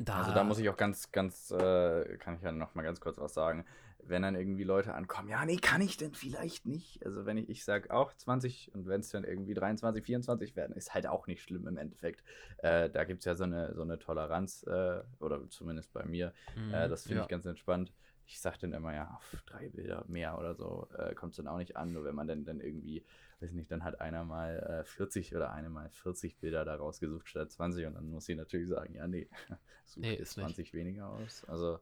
Da 0.00 0.18
also 0.20 0.32
da 0.32 0.44
muss 0.44 0.58
ich 0.58 0.68
auch 0.68 0.76
ganz, 0.76 1.10
ganz, 1.10 1.50
äh, 1.50 2.16
kann 2.18 2.36
ich 2.36 2.42
ja 2.42 2.52
noch 2.52 2.74
mal 2.74 2.82
ganz 2.82 3.00
kurz 3.00 3.18
was 3.18 3.34
sagen. 3.34 3.64
Wenn 4.08 4.22
dann 4.22 4.34
irgendwie 4.34 4.64
Leute 4.64 4.94
ankommen, 4.94 5.28
ja, 5.28 5.44
nee, 5.44 5.56
kann 5.56 5.80
ich 5.80 5.96
denn 5.96 6.14
vielleicht 6.14 6.66
nicht. 6.66 7.04
Also 7.04 7.26
wenn 7.26 7.36
ich, 7.36 7.48
ich 7.48 7.64
sag 7.64 7.90
auch 7.90 8.14
20 8.14 8.72
und 8.74 8.86
wenn 8.86 9.00
es 9.00 9.10
dann 9.10 9.24
irgendwie 9.24 9.54
23, 9.54 10.04
24 10.04 10.56
werden, 10.56 10.76
ist 10.76 10.94
halt 10.94 11.06
auch 11.06 11.26
nicht 11.26 11.42
schlimm 11.42 11.66
im 11.66 11.76
Endeffekt. 11.76 12.22
Äh, 12.58 12.90
da 12.90 13.04
gibt 13.04 13.20
es 13.20 13.24
ja 13.24 13.34
so 13.34 13.44
eine, 13.44 13.74
so 13.74 13.82
eine 13.82 13.98
Toleranz, 13.98 14.64
äh, 14.64 15.02
oder 15.20 15.48
zumindest 15.50 15.92
bei 15.92 16.04
mir. 16.04 16.32
Mhm, 16.56 16.72
das 16.72 17.02
finde 17.02 17.18
ja. 17.18 17.22
ich 17.22 17.28
ganz 17.28 17.46
entspannt 17.46 17.92
ich 18.28 18.40
sag 18.40 18.58
dann 18.58 18.74
immer, 18.74 18.94
ja, 18.94 19.14
auf 19.16 19.42
drei 19.46 19.68
Bilder 19.70 20.04
mehr 20.06 20.38
oder 20.38 20.54
so 20.54 20.86
äh, 20.98 21.14
kommt 21.14 21.32
es 21.32 21.38
dann 21.38 21.48
auch 21.48 21.56
nicht 21.56 21.76
an. 21.76 21.92
Nur 21.92 22.04
wenn 22.04 22.14
man 22.14 22.28
dann, 22.28 22.44
dann 22.44 22.60
irgendwie, 22.60 23.02
weiß 23.40 23.52
nicht, 23.52 23.70
dann 23.70 23.82
hat 23.84 24.00
einer 24.02 24.24
mal 24.24 24.82
äh, 24.82 24.84
40 24.84 25.34
oder 25.34 25.50
eine 25.52 25.70
mal 25.70 25.88
40 25.88 26.36
Bilder 26.36 26.64
da 26.66 26.74
rausgesucht 26.74 27.26
statt 27.26 27.50
20 27.50 27.86
und 27.86 27.94
dann 27.94 28.10
muss 28.10 28.26
sie 28.26 28.34
natürlich 28.34 28.68
sagen, 28.68 28.94
ja, 28.94 29.06
nee, 29.08 29.28
such 29.84 30.02
nee, 30.02 30.14
ist 30.14 30.32
20 30.32 30.58
nicht. 30.58 30.74
weniger 30.74 31.08
aus. 31.08 31.44
Also 31.46 31.80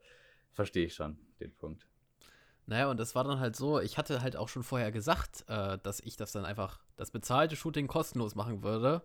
verstehe 0.53 0.87
ich 0.87 0.95
schon 0.95 1.19
den 1.41 1.53
Punkt. 1.53 1.89
Naja, 2.67 2.91
und 2.91 2.99
das 2.99 3.15
war 3.15 3.25
dann 3.25 3.39
halt 3.39 3.55
so, 3.55 3.81
ich 3.81 3.97
hatte 3.97 4.23
halt 4.23 4.37
auch 4.37 4.49
schon 4.49 4.65
vorher 4.65 4.91
gesagt, 4.91 5.45
äh, 5.49 5.79
dass 5.83 6.01
ich 6.01 6.17
das 6.17 6.33
dann 6.33 6.45
einfach, 6.45 6.81
das 6.97 7.13
bezahlte 7.13 7.55
Shooting 7.55 7.87
kostenlos 7.87 8.35
machen 8.35 8.63
würde. 8.63 9.03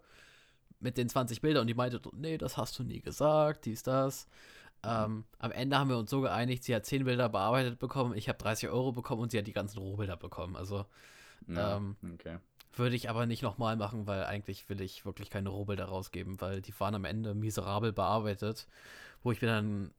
Mit 0.80 0.98
den 0.98 1.10
20 1.10 1.42
Bildern 1.42 1.62
und 1.62 1.68
die 1.68 1.76
meinte, 1.76 2.02
nee, 2.14 2.40
das 2.40 2.58
hast 2.58 2.80
du 2.80 2.84
nie 2.84 3.02
gesagt, 3.02 3.66
dies, 3.66 3.84
das. 3.84 4.28
Ähm, 4.84 5.26
am 5.38 5.52
Ende 5.52 5.78
haben 5.78 5.90
wir 5.90 5.98
uns 5.98 6.10
so 6.10 6.22
geeinigt, 6.22 6.64
sie 6.64 6.76
hat 6.76 6.88
10 6.88 7.06
Bilder 7.06 7.30
bearbeitet 7.30 7.78
bekommen, 7.78 8.16
ich 8.16 8.28
habe 8.30 8.40
30 8.40 8.70
Euro 8.70 8.92
bekommen 8.92 9.22
und 9.22 9.32
sie 9.32 9.38
hat 9.38 9.46
die 9.46 9.54
ganzen 9.54 9.78
Rohbilder 9.78 10.18
bekommen. 10.18 10.56
Also 10.56 10.86
ja, 11.48 11.78
ähm, 11.78 11.98
okay. 12.16 12.40
würde 12.74 12.96
ich 12.96 13.10
aber 13.10 13.28
nicht 13.28 13.44
nochmal 13.44 13.76
machen, 13.76 14.08
weil 14.08 14.24
eigentlich 14.24 14.68
will 14.70 14.82
ich 14.82 15.06
wirklich 15.06 15.30
keine 15.30 15.50
Rohbilder 15.50 15.86
rausgeben, 15.86 16.42
weil 16.42 16.62
die 16.62 16.78
waren 16.80 16.96
am 16.96 17.06
Ende 17.06 17.36
miserabel 17.36 17.94
bearbeitet, 17.94 18.68
wo 19.22 19.32
ich 19.32 19.42
mir 19.42 19.50
dann 19.50 19.92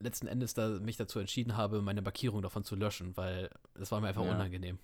letzten 0.00 0.26
Endes 0.26 0.54
da, 0.54 0.68
mich 0.80 0.96
dazu 0.96 1.18
entschieden 1.18 1.56
habe, 1.56 1.82
meine 1.82 2.02
Markierung 2.02 2.42
davon 2.42 2.64
zu 2.64 2.76
löschen, 2.76 3.16
weil 3.16 3.50
es 3.74 3.90
war 3.90 4.00
mir 4.00 4.08
einfach 4.08 4.24
ja. 4.24 4.32
unangenehm. 4.32 4.78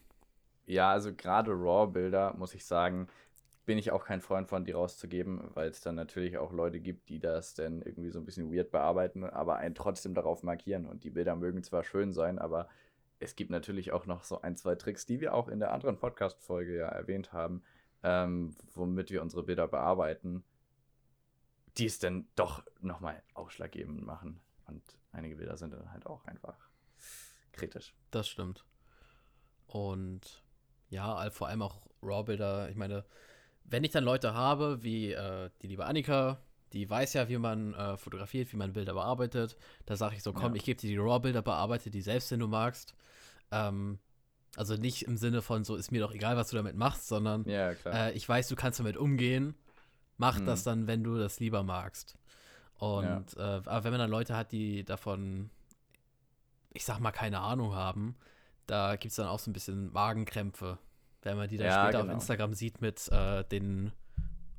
Ja, 0.66 0.90
also 0.90 1.14
gerade 1.14 1.52
RAW-Bilder, 1.52 2.34
muss 2.36 2.54
ich 2.54 2.64
sagen, 2.64 3.08
bin 3.66 3.78
ich 3.78 3.92
auch 3.92 4.04
kein 4.04 4.20
Freund 4.20 4.48
von, 4.48 4.64
die 4.64 4.72
rauszugeben, 4.72 5.50
weil 5.54 5.68
es 5.68 5.80
dann 5.80 5.94
natürlich 5.94 6.36
auch 6.38 6.52
Leute 6.52 6.80
gibt, 6.80 7.08
die 7.08 7.18
das 7.18 7.54
dann 7.54 7.82
irgendwie 7.82 8.10
so 8.10 8.18
ein 8.18 8.24
bisschen 8.24 8.52
weird 8.52 8.70
bearbeiten, 8.70 9.24
aber 9.24 9.56
einen 9.56 9.74
trotzdem 9.74 10.14
darauf 10.14 10.42
markieren. 10.42 10.86
Und 10.86 11.04
die 11.04 11.10
Bilder 11.10 11.36
mögen 11.36 11.62
zwar 11.62 11.84
schön 11.84 12.12
sein, 12.12 12.38
aber 12.38 12.68
es 13.20 13.36
gibt 13.36 13.50
natürlich 13.50 13.92
auch 13.92 14.06
noch 14.06 14.24
so 14.24 14.42
ein, 14.42 14.56
zwei 14.56 14.74
Tricks, 14.74 15.06
die 15.06 15.20
wir 15.20 15.34
auch 15.34 15.48
in 15.48 15.60
der 15.60 15.72
anderen 15.72 15.98
Podcast-Folge 15.98 16.76
ja 16.76 16.88
erwähnt 16.88 17.32
haben, 17.32 17.62
ähm, 18.02 18.54
womit 18.74 19.10
wir 19.10 19.22
unsere 19.22 19.42
Bilder 19.42 19.66
bearbeiten, 19.66 20.44
die 21.78 21.86
es 21.86 21.98
dann 21.98 22.26
doch 22.36 22.62
nochmal 22.80 23.22
ausschlaggebend 23.32 24.04
machen. 24.04 24.40
Und 24.66 24.82
einige 25.12 25.36
Bilder 25.36 25.56
sind 25.56 25.72
dann 25.72 25.92
halt 25.92 26.06
auch 26.06 26.24
einfach 26.26 26.56
kritisch. 27.52 27.94
Das 28.10 28.28
stimmt. 28.28 28.64
Und 29.66 30.42
ja, 30.90 31.30
vor 31.30 31.48
allem 31.48 31.62
auch 31.62 31.86
RAW-Bilder. 32.02 32.70
Ich 32.70 32.76
meine, 32.76 33.04
wenn 33.64 33.84
ich 33.84 33.90
dann 33.90 34.04
Leute 34.04 34.34
habe, 34.34 34.82
wie 34.82 35.12
äh, 35.12 35.50
die 35.62 35.68
liebe 35.68 35.86
Annika, 35.86 36.38
die 36.72 36.88
weiß 36.88 37.14
ja, 37.14 37.28
wie 37.28 37.38
man 37.38 37.74
äh, 37.74 37.96
fotografiert, 37.96 38.52
wie 38.52 38.56
man 38.56 38.72
Bilder 38.72 38.94
bearbeitet, 38.94 39.56
da 39.86 39.96
sage 39.96 40.16
ich 40.16 40.22
so, 40.22 40.32
komm, 40.32 40.52
ja. 40.52 40.56
ich 40.56 40.64
gebe 40.64 40.80
dir 40.80 40.88
die 40.88 40.98
RAW-Bilder, 40.98 41.42
bearbeite 41.42 41.90
die 41.90 42.02
selbst, 42.02 42.30
wenn 42.30 42.40
du 42.40 42.48
magst. 42.48 42.94
Ähm, 43.50 43.98
also 44.56 44.76
nicht 44.76 45.02
im 45.02 45.16
Sinne 45.16 45.42
von 45.42 45.64
so, 45.64 45.76
ist 45.76 45.90
mir 45.90 46.00
doch 46.00 46.12
egal, 46.12 46.36
was 46.36 46.50
du 46.50 46.56
damit 46.56 46.76
machst, 46.76 47.08
sondern 47.08 47.44
ja, 47.48 47.70
äh, 47.86 48.12
ich 48.12 48.28
weiß, 48.28 48.48
du 48.48 48.56
kannst 48.56 48.78
damit 48.78 48.96
umgehen. 48.96 49.54
Mach 50.16 50.38
mhm. 50.38 50.46
das 50.46 50.62
dann, 50.62 50.86
wenn 50.86 51.02
du 51.02 51.18
das 51.18 51.40
lieber 51.40 51.62
magst. 51.62 52.16
Und 52.78 53.34
ja. 53.36 53.58
äh, 53.58 53.62
aber 53.64 53.84
wenn 53.84 53.92
man 53.92 54.00
dann 54.00 54.10
Leute 54.10 54.36
hat, 54.36 54.52
die 54.52 54.84
davon, 54.84 55.50
ich 56.72 56.84
sag 56.84 56.98
mal, 56.98 57.12
keine 57.12 57.40
Ahnung 57.40 57.74
haben, 57.74 58.16
da 58.66 58.96
gibt 58.96 59.10
es 59.10 59.16
dann 59.16 59.26
auch 59.26 59.38
so 59.38 59.50
ein 59.50 59.54
bisschen 59.54 59.92
Magenkrämpfe, 59.92 60.78
wenn 61.22 61.36
man 61.36 61.48
die 61.48 61.56
dann 61.56 61.68
ja, 61.68 61.84
später 61.84 62.00
genau. 62.00 62.12
auf 62.12 62.14
Instagram 62.14 62.54
sieht 62.54 62.80
mit 62.80 63.08
äh, 63.12 63.44
den 63.44 63.92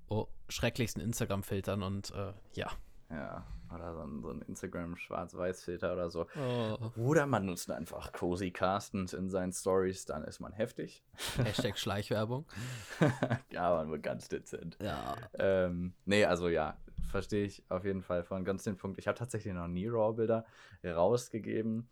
oh, 0.07 0.27
schrecklichsten 0.49 1.01
Instagram-Filtern 1.01 1.83
und 1.83 2.11
äh, 2.11 2.33
ja. 2.53 2.71
Ja, 3.09 3.45
oder 3.73 3.93
so 3.93 4.01
ein, 4.01 4.21
so 4.21 4.29
ein 4.29 4.41
Instagram-Schwarz-Weiß-Filter 4.41 5.93
oder 5.93 6.09
so. 6.09 6.25
Oh. 6.39 6.77
Oder 6.97 7.25
man 7.27 7.45
nutzt 7.45 7.69
einfach 7.69 8.11
Cozy 8.13 8.51
Carstens 8.51 9.13
in 9.13 9.29
seinen 9.29 9.51
Stories, 9.51 10.05
dann 10.05 10.23
ist 10.23 10.39
man 10.39 10.53
heftig. 10.53 11.03
Hashtag 11.37 11.77
Schleichwerbung. 11.77 12.45
ja, 13.51 13.69
aber 13.69 13.85
nur 13.85 13.99
ganz 13.99 14.27
dezent. 14.27 14.77
Ja. 14.81 15.15
Ähm, 15.33 15.93
nee, 16.05 16.25
also 16.25 16.47
ja, 16.47 16.77
verstehe 17.07 17.45
ich 17.45 17.63
auf 17.69 17.85
jeden 17.85 18.01
Fall 18.01 18.23
von 18.23 18.43
ganz 18.43 18.63
den 18.63 18.77
Punkt. 18.77 18.99
Ich 18.99 19.07
habe 19.07 19.17
tatsächlich 19.17 19.53
noch 19.53 19.67
nie 19.67 19.87
RAW-Bilder 19.87 20.45
rausgegeben, 20.83 21.87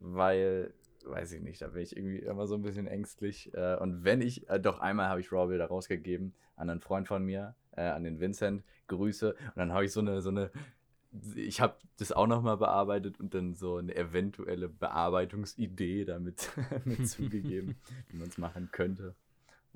weil, 0.00 0.74
weiß 1.04 1.32
ich 1.32 1.42
nicht, 1.42 1.62
da 1.62 1.68
bin 1.68 1.82
ich 1.82 1.96
irgendwie 1.96 2.18
immer 2.18 2.46
so 2.46 2.54
ein 2.54 2.62
bisschen 2.62 2.86
ängstlich. 2.86 3.52
Äh, 3.54 3.76
und 3.76 4.04
wenn 4.04 4.20
ich, 4.20 4.48
äh, 4.48 4.60
doch 4.60 4.80
einmal 4.80 5.08
habe 5.08 5.20
ich 5.20 5.32
RAW-Bilder 5.32 5.66
rausgegeben 5.66 6.34
an 6.56 6.70
einen 6.70 6.80
Freund 6.80 7.08
von 7.08 7.24
mir, 7.24 7.54
äh, 7.72 7.82
an 7.82 8.04
den 8.04 8.20
Vincent, 8.20 8.64
Grüße. 8.88 9.32
Und 9.34 9.56
dann 9.56 9.72
habe 9.72 9.84
ich 9.84 9.92
so 9.92 10.00
eine, 10.00 10.20
so 10.20 10.30
eine 10.30 10.50
ich 11.34 11.60
habe 11.60 11.76
das 11.98 12.12
auch 12.12 12.26
nochmal 12.26 12.56
bearbeitet 12.56 13.20
und 13.20 13.34
dann 13.34 13.54
so 13.54 13.76
eine 13.76 13.94
eventuelle 13.94 14.68
Bearbeitungsidee 14.68 16.04
damit 16.04 16.50
mit 16.84 17.08
zugegeben, 17.08 17.76
wie 18.08 18.16
man 18.16 18.28
es 18.28 18.38
machen 18.38 18.70
könnte. 18.72 19.14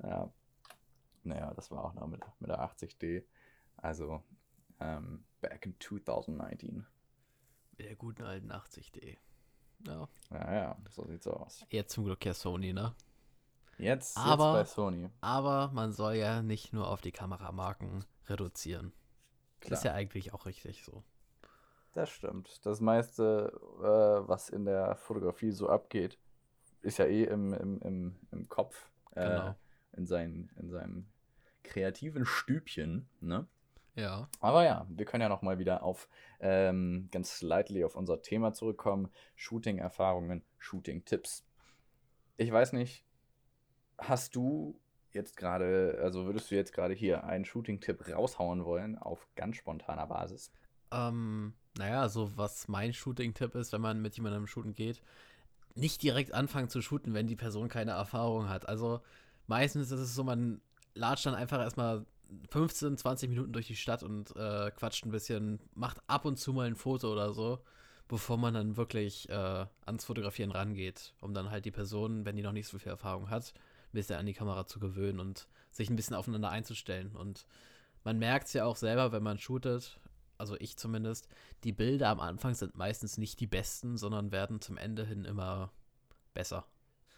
Ja. 0.03 0.31
Naja, 1.23 1.53
das 1.55 1.69
war 1.69 1.85
auch 1.85 1.93
noch 1.93 2.07
mit, 2.07 2.21
mit 2.39 2.49
der 2.49 2.61
80D. 2.61 3.23
Also, 3.77 4.23
ähm, 4.81 5.23
back 5.41 5.65
in 5.65 5.75
2019. 5.79 6.85
Mit 7.71 7.79
der 7.79 7.95
guten 7.95 8.23
alten 8.23 8.51
80D. 8.51 9.17
Ja. 9.87 10.07
Ja, 10.29 10.53
ja, 10.53 10.77
so 10.89 11.05
sieht's 11.05 11.27
aus. 11.27 11.65
Jetzt 11.69 11.93
zum 11.93 12.05
Glück 12.05 12.23
ja 12.25 12.33
Sony, 12.33 12.73
ne? 12.73 12.93
Jetzt, 13.77 14.17
aber, 14.17 14.59
jetzt 14.59 14.75
bei 14.75 14.75
Sony. 14.75 15.09
Aber 15.21 15.71
man 15.73 15.91
soll 15.91 16.15
ja 16.15 16.41
nicht 16.41 16.71
nur 16.73 16.87
auf 16.87 17.01
die 17.01 17.11
Kameramarken 17.11 18.05
reduzieren. 18.27 18.93
Klar. 19.59 19.73
Ist 19.73 19.83
ja 19.83 19.93
eigentlich 19.93 20.33
auch 20.33 20.45
richtig 20.45 20.83
so. 20.83 21.03
Das 21.93 22.09
stimmt. 22.09 22.65
Das 22.65 22.79
meiste, 22.79 23.51
äh, 23.79 24.27
was 24.27 24.49
in 24.49 24.65
der 24.65 24.95
Fotografie 24.95 25.51
so 25.51 25.67
abgeht, 25.67 26.17
ist 26.81 26.99
ja 26.99 27.05
eh 27.05 27.23
im, 27.23 27.53
im, 27.53 27.81
im, 27.81 28.15
im 28.31 28.49
Kopf. 28.49 28.89
Äh, 29.11 29.27
genau. 29.27 29.55
In, 29.93 30.05
sein, 30.05 30.51
in 30.57 30.69
seinem 30.69 31.07
kreativen 31.63 32.25
Stübchen, 32.25 33.09
ne? 33.19 33.47
Ja. 33.95 34.29
Aber 34.39 34.63
ja, 34.63 34.85
wir 34.89 35.05
können 35.05 35.21
ja 35.21 35.29
noch 35.29 35.41
mal 35.41 35.59
wieder 35.59 35.83
auf 35.83 36.07
ähm, 36.39 37.09
ganz 37.11 37.37
slightly 37.37 37.83
auf 37.83 37.95
unser 37.95 38.21
Thema 38.21 38.53
zurückkommen. 38.53 39.09
Shooting-Erfahrungen, 39.35 40.43
Shooting-Tipps. 40.59 41.45
Ich 42.37 42.51
weiß 42.51 42.73
nicht, 42.73 43.05
hast 43.97 44.35
du 44.35 44.79
jetzt 45.11 45.35
gerade, 45.35 45.99
also 46.01 46.25
würdest 46.25 46.49
du 46.51 46.55
jetzt 46.55 46.73
gerade 46.73 46.93
hier 46.93 47.25
einen 47.25 47.45
Shooting-Tipp 47.45 48.07
raushauen 48.07 48.65
wollen 48.65 48.97
auf 48.97 49.27
ganz 49.35 49.57
spontaner 49.57 50.07
Basis? 50.07 50.51
Ähm, 50.91 51.53
naja, 51.77 52.09
so 52.09 52.37
was 52.37 52.67
mein 52.67 52.93
Shooting-Tipp 52.93 53.55
ist, 53.55 53.73
wenn 53.73 53.81
man 53.81 54.01
mit 54.01 54.15
jemandem 54.15 54.47
shooten 54.47 54.73
geht, 54.73 55.01
nicht 55.75 56.01
direkt 56.01 56.33
anfangen 56.33 56.69
zu 56.69 56.81
shooten, 56.81 57.13
wenn 57.13 57.27
die 57.27 57.35
Person 57.35 57.69
keine 57.69 57.91
Erfahrung 57.91 58.49
hat. 58.49 58.67
Also 58.67 59.01
meistens 59.47 59.91
ist 59.91 59.99
es 59.99 60.15
so, 60.15 60.23
man 60.23 60.61
latscht 60.93 61.25
dann 61.25 61.35
einfach 61.35 61.59
erstmal 61.59 62.05
15, 62.49 62.97
20 62.97 63.29
Minuten 63.29 63.53
durch 63.53 63.67
die 63.67 63.75
Stadt 63.75 64.03
und 64.03 64.35
äh, 64.35 64.71
quatscht 64.71 65.05
ein 65.05 65.11
bisschen, 65.11 65.59
macht 65.73 65.97
ab 66.07 66.25
und 66.25 66.37
zu 66.37 66.53
mal 66.53 66.67
ein 66.67 66.75
Foto 66.75 67.11
oder 67.11 67.33
so, 67.33 67.59
bevor 68.07 68.37
man 68.37 68.53
dann 68.53 68.77
wirklich 68.77 69.29
äh, 69.29 69.65
ans 69.85 70.05
Fotografieren 70.05 70.51
rangeht, 70.51 71.13
um 71.21 71.33
dann 71.33 71.49
halt 71.49 71.65
die 71.65 71.71
Person, 71.71 72.25
wenn 72.25 72.35
die 72.35 72.43
noch 72.43 72.51
nicht 72.51 72.67
so 72.67 72.79
viel 72.79 72.91
Erfahrung 72.91 73.29
hat, 73.29 73.53
ein 73.55 73.93
bisschen 73.93 74.17
an 74.17 74.25
die 74.25 74.33
Kamera 74.33 74.65
zu 74.65 74.79
gewöhnen 74.79 75.19
und 75.19 75.47
sich 75.71 75.89
ein 75.89 75.95
bisschen 75.95 76.15
aufeinander 76.15 76.49
einzustellen. 76.49 77.15
Und 77.15 77.45
man 78.03 78.19
merkt 78.19 78.47
es 78.47 78.53
ja 78.53 78.65
auch 78.65 78.75
selber, 78.75 79.11
wenn 79.11 79.23
man 79.23 79.37
shootet, 79.37 79.99
also 80.37 80.55
ich 80.59 80.75
zumindest, 80.75 81.27
die 81.63 81.71
Bilder 81.71 82.09
am 82.09 82.19
Anfang 82.19 82.55
sind 82.55 82.75
meistens 82.75 83.17
nicht 83.17 83.39
die 83.39 83.47
besten, 83.47 83.97
sondern 83.97 84.31
werden 84.31 84.59
zum 84.59 84.77
Ende 84.77 85.05
hin 85.05 85.23
immer 85.23 85.71
besser. 86.33 86.65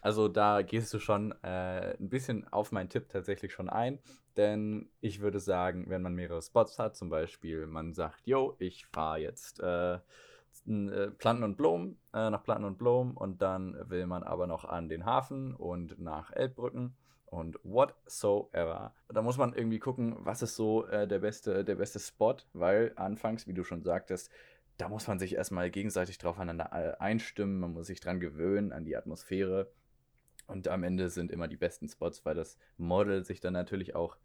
Also 0.03 0.27
da 0.27 0.63
gehst 0.63 0.93
du 0.93 0.99
schon 0.99 1.31
äh, 1.43 1.95
ein 1.97 2.09
bisschen 2.09 2.45
auf 2.51 2.73
meinen 2.73 2.89
Tipp 2.89 3.07
tatsächlich 3.07 3.53
schon 3.53 3.69
ein, 3.69 3.99
denn 4.35 4.89
ich 4.99 5.21
würde 5.21 5.39
sagen, 5.39 5.85
wenn 5.87 6.01
man 6.01 6.13
mehrere 6.13 6.41
Spots 6.41 6.77
hat, 6.77 6.97
zum 6.97 7.07
Beispiel 7.09 7.67
man 7.67 7.93
sagt, 7.93 8.27
yo, 8.27 8.53
ich 8.59 8.85
fahre 8.87 9.19
jetzt 9.19 9.61
äh, 9.61 9.93
äh 9.93 11.11
Planten 11.17 11.43
und 11.43 11.55
Blumen, 11.55 11.97
äh, 12.13 12.29
nach 12.29 12.43
Planten 12.43 12.65
und 12.65 12.77
Blumen 12.77 13.15
und 13.15 13.41
dann 13.41 13.77
will 13.89 14.05
man 14.05 14.23
aber 14.23 14.45
noch 14.45 14.65
an 14.65 14.89
den 14.89 15.05
Hafen 15.05 15.55
und 15.55 15.97
nach 16.01 16.33
Elbbrücken 16.33 16.97
und 17.27 17.57
whatsoever. 17.63 18.93
Da 19.07 19.21
muss 19.21 19.37
man 19.37 19.53
irgendwie 19.53 19.79
gucken, 19.79 20.17
was 20.19 20.41
ist 20.41 20.57
so 20.57 20.85
äh, 20.87 21.07
der, 21.07 21.19
beste, 21.19 21.63
der 21.63 21.75
beste 21.75 21.99
Spot, 21.99 22.35
weil 22.51 22.91
anfangs, 22.97 23.47
wie 23.47 23.53
du 23.53 23.63
schon 23.63 23.83
sagtest, 23.83 24.29
da 24.77 24.89
muss 24.89 25.07
man 25.07 25.17
sich 25.17 25.35
erstmal 25.35 25.71
gegenseitig 25.71 26.17
drauf 26.17 26.37
äh, 26.39 26.93
einstimmen, 26.99 27.61
man 27.61 27.71
muss 27.71 27.87
sich 27.87 28.01
dran 28.01 28.19
gewöhnen, 28.19 28.73
an 28.73 28.83
die 28.83 28.97
Atmosphäre. 28.97 29.71
Und 30.47 30.67
am 30.67 30.83
Ende 30.83 31.09
sind 31.09 31.31
immer 31.31 31.47
die 31.47 31.57
besten 31.57 31.87
Spots, 31.87 32.25
weil 32.25 32.35
das 32.35 32.57
Model 32.77 33.23
sich 33.23 33.39
dann 33.39 33.53
natürlich 33.53 33.95
auch, 33.95 34.17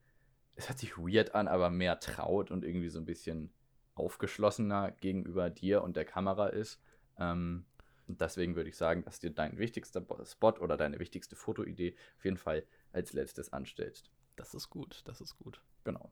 es 0.56 0.68
hört 0.68 0.78
sich 0.78 0.98
weird 0.98 1.34
an, 1.34 1.48
aber 1.48 1.70
mehr 1.70 2.00
traut 2.00 2.50
und 2.50 2.64
irgendwie 2.64 2.88
so 2.88 2.98
ein 2.98 3.04
bisschen 3.04 3.52
aufgeschlossener 3.94 4.92
gegenüber 4.92 5.50
dir 5.50 5.82
und 5.82 5.96
der 5.96 6.04
Kamera 6.04 6.48
ist. 6.48 6.80
Ähm, 7.18 7.64
und 8.06 8.20
deswegen 8.20 8.56
würde 8.56 8.70
ich 8.70 8.76
sagen, 8.76 9.04
dass 9.04 9.20
dir 9.20 9.30
dein 9.30 9.58
wichtigster 9.58 10.04
Spot 10.25 10.52
oder 10.60 10.76
deine 10.76 10.98
wichtigste 10.98 11.37
Fotoidee 11.37 11.94
auf 12.16 12.25
jeden 12.25 12.38
Fall 12.38 12.64
als 12.92 13.12
letztes 13.12 13.52
anstellst. 13.52 14.10
Das 14.37 14.54
ist 14.54 14.70
gut, 14.70 15.02
das 15.04 15.20
ist 15.20 15.38
gut. 15.38 15.60
Genau. 15.84 16.10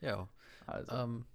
Ja. 0.00 0.28
Also. 0.66 0.92
Ähm, 0.94 1.26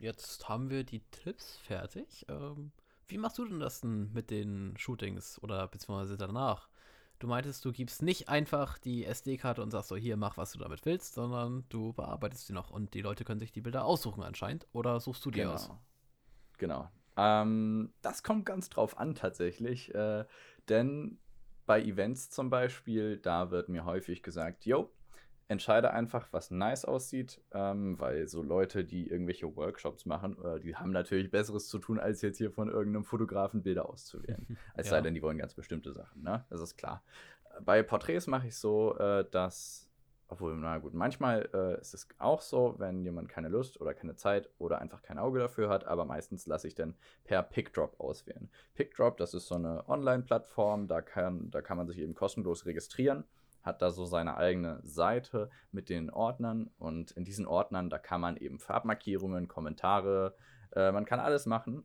jetzt 0.00 0.48
haben 0.48 0.70
wir 0.70 0.84
die 0.84 1.00
Tipps 1.10 1.56
fertig. 1.58 2.26
Ähm, 2.28 2.70
wie 3.12 3.18
machst 3.18 3.38
du 3.38 3.44
denn 3.44 3.60
das 3.60 3.82
denn 3.82 4.10
mit 4.12 4.30
den 4.30 4.74
Shootings 4.78 5.40
oder 5.42 5.68
beziehungsweise 5.68 6.16
danach? 6.16 6.68
Du 7.18 7.28
meintest, 7.28 7.64
du 7.64 7.70
gibst 7.70 8.02
nicht 8.02 8.28
einfach 8.28 8.78
die 8.78 9.04
SD-Karte 9.04 9.62
und 9.62 9.70
sagst 9.70 9.90
so, 9.90 9.96
hier, 9.96 10.16
mach, 10.16 10.38
was 10.38 10.52
du 10.52 10.58
damit 10.58 10.84
willst, 10.86 11.14
sondern 11.14 11.64
du 11.68 11.92
bearbeitest 11.92 12.46
sie 12.46 12.52
noch 12.52 12.70
und 12.70 12.94
die 12.94 13.02
Leute 13.02 13.24
können 13.24 13.38
sich 13.38 13.52
die 13.52 13.60
Bilder 13.60 13.84
aussuchen 13.84 14.22
anscheinend. 14.22 14.66
Oder 14.72 14.98
suchst 14.98 15.24
du 15.24 15.30
die 15.30 15.40
genau. 15.40 15.52
aus? 15.52 15.70
Genau. 16.56 16.90
Ähm, 17.16 17.92
das 18.00 18.22
kommt 18.22 18.46
ganz 18.46 18.70
drauf 18.70 18.98
an 18.98 19.14
tatsächlich, 19.14 19.94
äh, 19.94 20.24
denn 20.68 21.18
bei 21.66 21.82
Events 21.82 22.30
zum 22.30 22.50
Beispiel, 22.50 23.18
da 23.18 23.50
wird 23.50 23.68
mir 23.68 23.84
häufig 23.84 24.22
gesagt, 24.22 24.64
yo, 24.64 24.90
entscheide 25.52 25.92
einfach, 25.92 26.28
was 26.32 26.50
nice 26.50 26.84
aussieht, 26.84 27.40
ähm, 27.52 27.98
weil 28.00 28.26
so 28.26 28.42
Leute, 28.42 28.84
die 28.84 29.08
irgendwelche 29.08 29.54
Workshops 29.54 30.06
machen, 30.06 30.36
äh, 30.44 30.58
die 30.60 30.74
haben 30.74 30.90
natürlich 30.90 31.30
Besseres 31.30 31.68
zu 31.68 31.78
tun, 31.78 32.00
als 32.00 32.22
jetzt 32.22 32.38
hier 32.38 32.50
von 32.50 32.68
irgendeinem 32.68 33.04
Fotografen 33.04 33.62
Bilder 33.62 33.88
auszuwählen. 33.88 34.46
Es 34.74 34.86
ja. 34.86 34.92
sei 34.92 35.00
denn, 35.02 35.14
die 35.14 35.22
wollen 35.22 35.38
ganz 35.38 35.54
bestimmte 35.54 35.92
Sachen, 35.92 36.22
ne? 36.22 36.44
Das 36.50 36.60
ist 36.60 36.76
klar. 36.76 37.02
Bei 37.60 37.82
Porträts 37.82 38.26
mache 38.26 38.48
ich 38.48 38.56
so, 38.56 38.96
äh, 38.98 39.24
dass 39.30 39.92
obwohl, 40.32 40.56
na 40.56 40.78
gut, 40.78 40.94
manchmal 40.94 41.46
äh, 41.52 41.78
ist 41.78 41.92
es 41.92 42.08
auch 42.18 42.40
so, 42.40 42.74
wenn 42.78 43.04
jemand 43.04 43.28
keine 43.28 43.48
Lust 43.48 43.78
oder 43.82 43.92
keine 43.92 44.16
Zeit 44.16 44.48
oder 44.56 44.80
einfach 44.80 45.02
kein 45.02 45.18
Auge 45.18 45.38
dafür 45.38 45.68
hat, 45.68 45.86
aber 45.86 46.06
meistens 46.06 46.46
lasse 46.46 46.66
ich 46.66 46.74
dann 46.74 46.94
per 47.24 47.42
PickDrop 47.42 48.00
auswählen. 48.00 48.48
PickDrop, 48.74 49.18
das 49.18 49.34
ist 49.34 49.46
so 49.46 49.56
eine 49.56 49.86
Online-Plattform, 49.86 50.88
da 50.88 51.02
kann, 51.02 51.50
da 51.50 51.60
kann 51.60 51.76
man 51.76 51.86
sich 51.86 51.98
eben 51.98 52.14
kostenlos 52.14 52.64
registrieren, 52.64 53.24
hat 53.62 53.82
da 53.82 53.90
so 53.90 54.04
seine 54.04 54.36
eigene 54.36 54.80
Seite 54.82 55.50
mit 55.70 55.88
den 55.88 56.10
Ordnern 56.10 56.70
und 56.78 57.12
in 57.12 57.24
diesen 57.24 57.46
Ordnern, 57.46 57.90
da 57.90 57.98
kann 57.98 58.20
man 58.20 58.36
eben 58.36 58.58
Farbmarkierungen, 58.58 59.48
Kommentare, 59.48 60.34
äh, 60.72 60.92
man 60.92 61.04
kann 61.04 61.20
alles 61.20 61.46
machen 61.46 61.84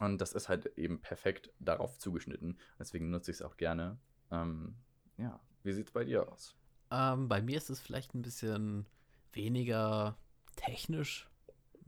und 0.00 0.20
das 0.20 0.32
ist 0.32 0.48
halt 0.48 0.66
eben 0.76 1.00
perfekt 1.00 1.52
darauf 1.58 1.98
zugeschnitten. 1.98 2.58
Deswegen 2.78 3.10
nutze 3.10 3.30
ich 3.30 3.38
es 3.38 3.42
auch 3.42 3.56
gerne. 3.56 3.98
Ähm, 4.30 4.76
ja, 5.16 5.40
wie 5.62 5.72
sieht 5.72 5.86
es 5.86 5.92
bei 5.92 6.04
dir 6.04 6.30
aus? 6.30 6.56
Ähm, 6.90 7.28
bei 7.28 7.42
mir 7.42 7.56
ist 7.56 7.70
es 7.70 7.80
vielleicht 7.80 8.14
ein 8.14 8.22
bisschen 8.22 8.86
weniger 9.32 10.16
technisch 10.56 11.28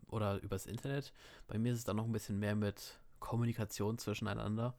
oder 0.08 0.40
übers 0.42 0.66
Internet. 0.66 1.12
Bei 1.46 1.58
mir 1.58 1.72
ist 1.72 1.78
es 1.78 1.84
dann 1.84 1.96
noch 1.96 2.06
ein 2.06 2.12
bisschen 2.12 2.38
mehr 2.38 2.54
mit 2.54 3.00
Kommunikation 3.18 3.98
zwischeneinander. 3.98 4.76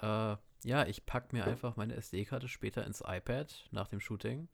Äh, 0.00 0.36
ja, 0.64 0.86
ich 0.86 1.06
packe 1.06 1.34
mir 1.34 1.44
einfach 1.44 1.76
meine 1.76 1.94
SD-Karte 1.94 2.48
später 2.48 2.84
ins 2.86 3.02
iPad 3.06 3.68
nach 3.70 3.88
dem 3.88 4.00
Shooting 4.00 4.48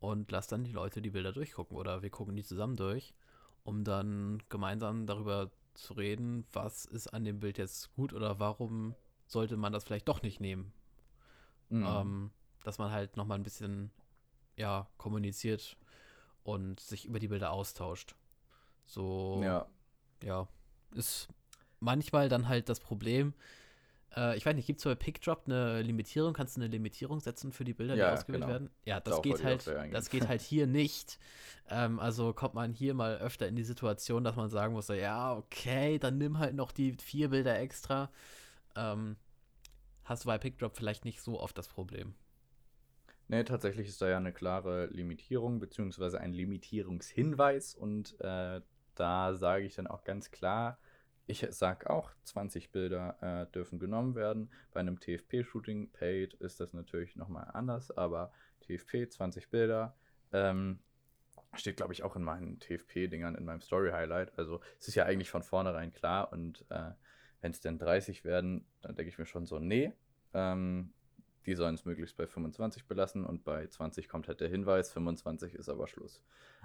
und 0.00 0.30
lasse 0.30 0.50
dann 0.50 0.64
die 0.64 0.72
Leute 0.72 1.02
die 1.02 1.10
Bilder 1.10 1.32
durchgucken 1.32 1.76
oder 1.76 2.02
wir 2.02 2.10
gucken 2.10 2.36
die 2.36 2.44
zusammen 2.44 2.76
durch, 2.76 3.14
um 3.64 3.84
dann 3.84 4.42
gemeinsam 4.48 5.06
darüber 5.06 5.50
zu 5.74 5.94
reden, 5.94 6.46
was 6.52 6.84
ist 6.84 7.08
an 7.08 7.24
dem 7.24 7.40
Bild 7.40 7.58
jetzt 7.58 7.92
gut 7.94 8.12
oder 8.12 8.38
warum 8.38 8.94
sollte 9.26 9.56
man 9.56 9.72
das 9.72 9.84
vielleicht 9.84 10.08
doch 10.08 10.22
nicht 10.22 10.40
nehmen. 10.40 10.72
Mhm. 11.70 11.86
Ähm, 11.86 12.30
dass 12.64 12.78
man 12.78 12.90
halt 12.90 13.16
nochmal 13.16 13.38
ein 13.38 13.44
bisschen 13.44 13.90
ja, 14.56 14.88
kommuniziert 14.96 15.76
und 16.42 16.80
sich 16.80 17.06
über 17.06 17.18
die 17.18 17.28
Bilder 17.28 17.52
austauscht. 17.52 18.14
So, 18.84 19.40
ja, 19.42 19.66
ja 20.22 20.48
ist 20.94 21.28
manchmal 21.80 22.28
dann 22.28 22.48
halt 22.48 22.68
das 22.68 22.80
Problem, 22.80 23.34
äh, 24.16 24.36
ich 24.36 24.46
weiß 24.46 24.54
nicht, 24.54 24.66
gibt 24.66 24.78
es 24.78 24.84
bei 24.84 24.94
PickDrop 24.94 25.42
eine 25.46 25.82
Limitierung? 25.82 26.32
Kannst 26.32 26.56
du 26.56 26.60
eine 26.60 26.68
Limitierung 26.68 27.20
setzen 27.20 27.52
für 27.52 27.64
die 27.64 27.74
Bilder, 27.74 27.94
die 27.94 28.02
ausgewählt 28.02 28.42
genau. 28.42 28.52
werden? 28.52 28.70
Ja, 28.84 29.00
das 29.00 29.22
geht 29.22 29.42
halt, 29.44 29.66
das 29.92 30.10
geht 30.10 30.28
halt 30.28 30.40
hier 30.40 30.66
nicht. 30.66 31.18
Ähm, 31.68 32.00
also 32.00 32.32
kommt 32.32 32.54
man 32.54 32.72
hier 32.72 32.94
mal 32.94 33.18
öfter 33.18 33.46
in 33.46 33.56
die 33.56 33.64
Situation, 33.64 34.24
dass 34.24 34.36
man 34.36 34.50
sagen 34.50 34.72
muss, 34.72 34.88
ja, 34.88 35.34
okay, 35.34 35.98
dann 35.98 36.18
nimm 36.18 36.38
halt 36.38 36.54
noch 36.54 36.72
die 36.72 36.94
vier 36.94 37.30
Bilder 37.30 37.58
extra. 37.58 38.10
Ähm, 38.76 39.16
hast 40.04 40.24
du 40.24 40.28
bei 40.28 40.38
PickDrop 40.38 40.76
vielleicht 40.76 41.04
nicht 41.04 41.20
so 41.20 41.38
oft 41.38 41.58
das 41.58 41.68
Problem. 41.68 42.14
Nee, 43.28 43.44
tatsächlich 43.44 43.88
ist 43.88 44.00
da 44.00 44.08
ja 44.08 44.16
eine 44.16 44.32
klare 44.32 44.86
Limitierung, 44.86 45.60
beziehungsweise 45.60 46.18
ein 46.18 46.32
Limitierungshinweis. 46.32 47.74
Und 47.74 48.18
äh, 48.20 48.62
da 48.94 49.34
sage 49.34 49.66
ich 49.66 49.74
dann 49.74 49.86
auch 49.86 50.04
ganz 50.04 50.30
klar, 50.30 50.78
ich 51.28 51.46
sage 51.50 51.90
auch, 51.90 52.10
20 52.24 52.72
Bilder 52.72 53.16
äh, 53.20 53.52
dürfen 53.52 53.78
genommen 53.78 54.14
werden. 54.14 54.50
Bei 54.72 54.80
einem 54.80 54.98
TFP-Shooting 54.98 55.90
Paid 55.92 56.34
ist 56.34 56.58
das 56.58 56.72
natürlich 56.72 57.16
nochmal 57.16 57.50
anders, 57.52 57.90
aber 57.90 58.32
TFP 58.60 59.08
20 59.08 59.50
Bilder. 59.50 59.94
Ähm, 60.32 60.78
steht, 61.54 61.76
glaube 61.76 61.92
ich, 61.92 62.02
auch 62.02 62.16
in 62.16 62.22
meinen 62.22 62.58
TFP-Dingern 62.60 63.34
in 63.34 63.44
meinem 63.44 63.60
Story-Highlight. 63.60 64.38
Also 64.38 64.60
es 64.80 64.88
ist 64.88 64.94
ja 64.94 65.04
eigentlich 65.04 65.30
von 65.30 65.42
vornherein 65.42 65.92
klar 65.92 66.32
und 66.32 66.64
äh, 66.70 66.92
wenn 67.42 67.52
es 67.52 67.60
denn 67.60 67.78
30 67.78 68.24
werden, 68.24 68.64
dann 68.80 68.96
denke 68.96 69.10
ich 69.10 69.18
mir 69.18 69.26
schon 69.26 69.46
so, 69.46 69.58
nee, 69.58 69.92
ähm, 70.32 70.92
die 71.48 71.54
sollen 71.54 71.74
es 71.74 71.86
möglichst 71.86 72.16
bei 72.16 72.26
25 72.26 72.86
belassen 72.86 73.24
und 73.24 73.42
bei 73.42 73.66
20 73.66 74.08
kommt 74.08 74.28
halt 74.28 74.40
der 74.40 74.48
Hinweis, 74.48 74.92
25 74.92 75.54
ist 75.54 75.70
aber 75.70 75.88
Schluss. 75.88 76.22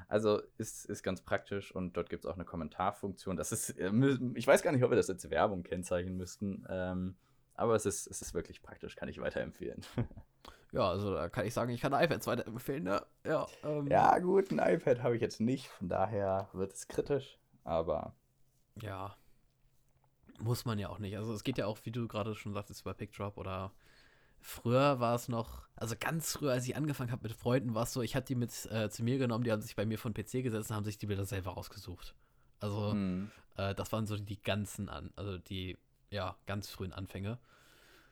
Also 0.10 0.42
ist, 0.58 0.86
ist 0.86 1.04
ganz 1.04 1.22
praktisch 1.22 1.74
und 1.74 1.96
dort 1.96 2.10
gibt 2.10 2.26
es 2.26 2.30
auch 2.30 2.36
eine 2.36 2.44
Kommentarfunktion. 2.44 3.38
Das 3.38 3.54
ist, 3.54 3.80
äh, 3.80 3.92
ich 4.36 4.46
weiß 4.46 4.62
gar 4.62 4.74
nicht, 4.74 4.84
ob 4.84 4.92
wir 4.92 4.98
das 4.98 5.10
als 5.10 5.30
Werbung 5.30 5.64
kennzeichnen 5.64 6.18
müssten, 6.18 6.66
ähm, 6.70 7.16
aber 7.56 7.76
es 7.76 7.86
ist, 7.86 8.08
es 8.08 8.22
ist 8.22 8.34
wirklich 8.34 8.62
praktisch, 8.62 8.96
kann 8.96 9.08
ich 9.10 9.20
weiterempfehlen. 9.20 9.82
Ja, 10.74 10.90
also 10.90 11.14
da 11.14 11.30
kann 11.30 11.46
ich 11.46 11.54
sagen, 11.54 11.72
ich 11.72 11.82
kann 11.82 11.94
iPads 11.94 12.26
weiterempfehlen, 12.26 12.86
ne? 12.86 13.06
Ja, 13.24 13.46
ähm, 13.64 13.86
ja 13.86 14.18
gut, 14.18 14.50
ein 14.50 14.58
iPad 14.58 15.04
habe 15.04 15.16
ich 15.16 15.22
jetzt 15.22 15.40
nicht, 15.40 15.68
von 15.68 15.88
daher 15.88 16.50
wird 16.52 16.74
es 16.74 16.88
kritisch, 16.88 17.38
aber. 17.64 18.16
Ja, 18.82 19.16
muss 20.40 20.66
man 20.66 20.80
ja 20.80 20.90
auch 20.90 20.98
nicht. 20.98 21.16
Also 21.16 21.32
es 21.32 21.44
geht 21.44 21.60
ja 21.60 21.68
auch, 21.68 21.78
wie 21.84 21.92
du 21.92 22.08
gerade 22.08 22.34
schon 22.34 22.54
sagtest, 22.54 22.82
über 22.82 22.96
PickDrop 22.96 23.38
oder 23.38 23.72
Früher 24.46 25.00
war 25.00 25.16
es 25.16 25.30
noch, 25.30 25.64
also 25.78 25.96
ganz 25.98 26.34
früher, 26.34 26.52
als 26.52 26.68
ich 26.68 26.76
angefangen 26.76 27.12
habe 27.12 27.24
mit 27.24 27.32
Freunden, 27.32 27.74
war 27.74 27.84
es 27.84 27.94
so, 27.94 28.02
ich 28.02 28.14
hatte 28.14 28.28
die 28.28 28.36
mit 28.36 28.52
äh, 28.72 28.90
zu 28.90 29.02
mir 29.02 29.18
genommen, 29.18 29.46
die 29.46 29.52
haben 29.54 29.62
sich 29.62 29.78
bei 29.78 29.86
mir 29.86 29.98
von 29.98 30.14
PC 30.14 30.44
gesetzt 30.44 30.70
und 30.70 30.76
haben 30.76 30.84
sich 30.84 30.98
die 30.98 31.06
Bilder 31.06 31.26
selber 31.26 31.52
rausgesucht. 31.52 32.14
Also, 32.60 32.94
mhm. 32.94 33.32
äh, 33.56 33.74
das 33.74 33.94
waren 33.94 34.06
so 34.06 34.18
die 34.18 34.42
ganzen, 34.42 34.90
an, 34.90 35.12
also 35.16 35.38
die, 35.38 35.78
ja, 36.10 36.36
ganz 36.46 36.70
frühen 36.70 36.92
Anfänge. 36.92 37.40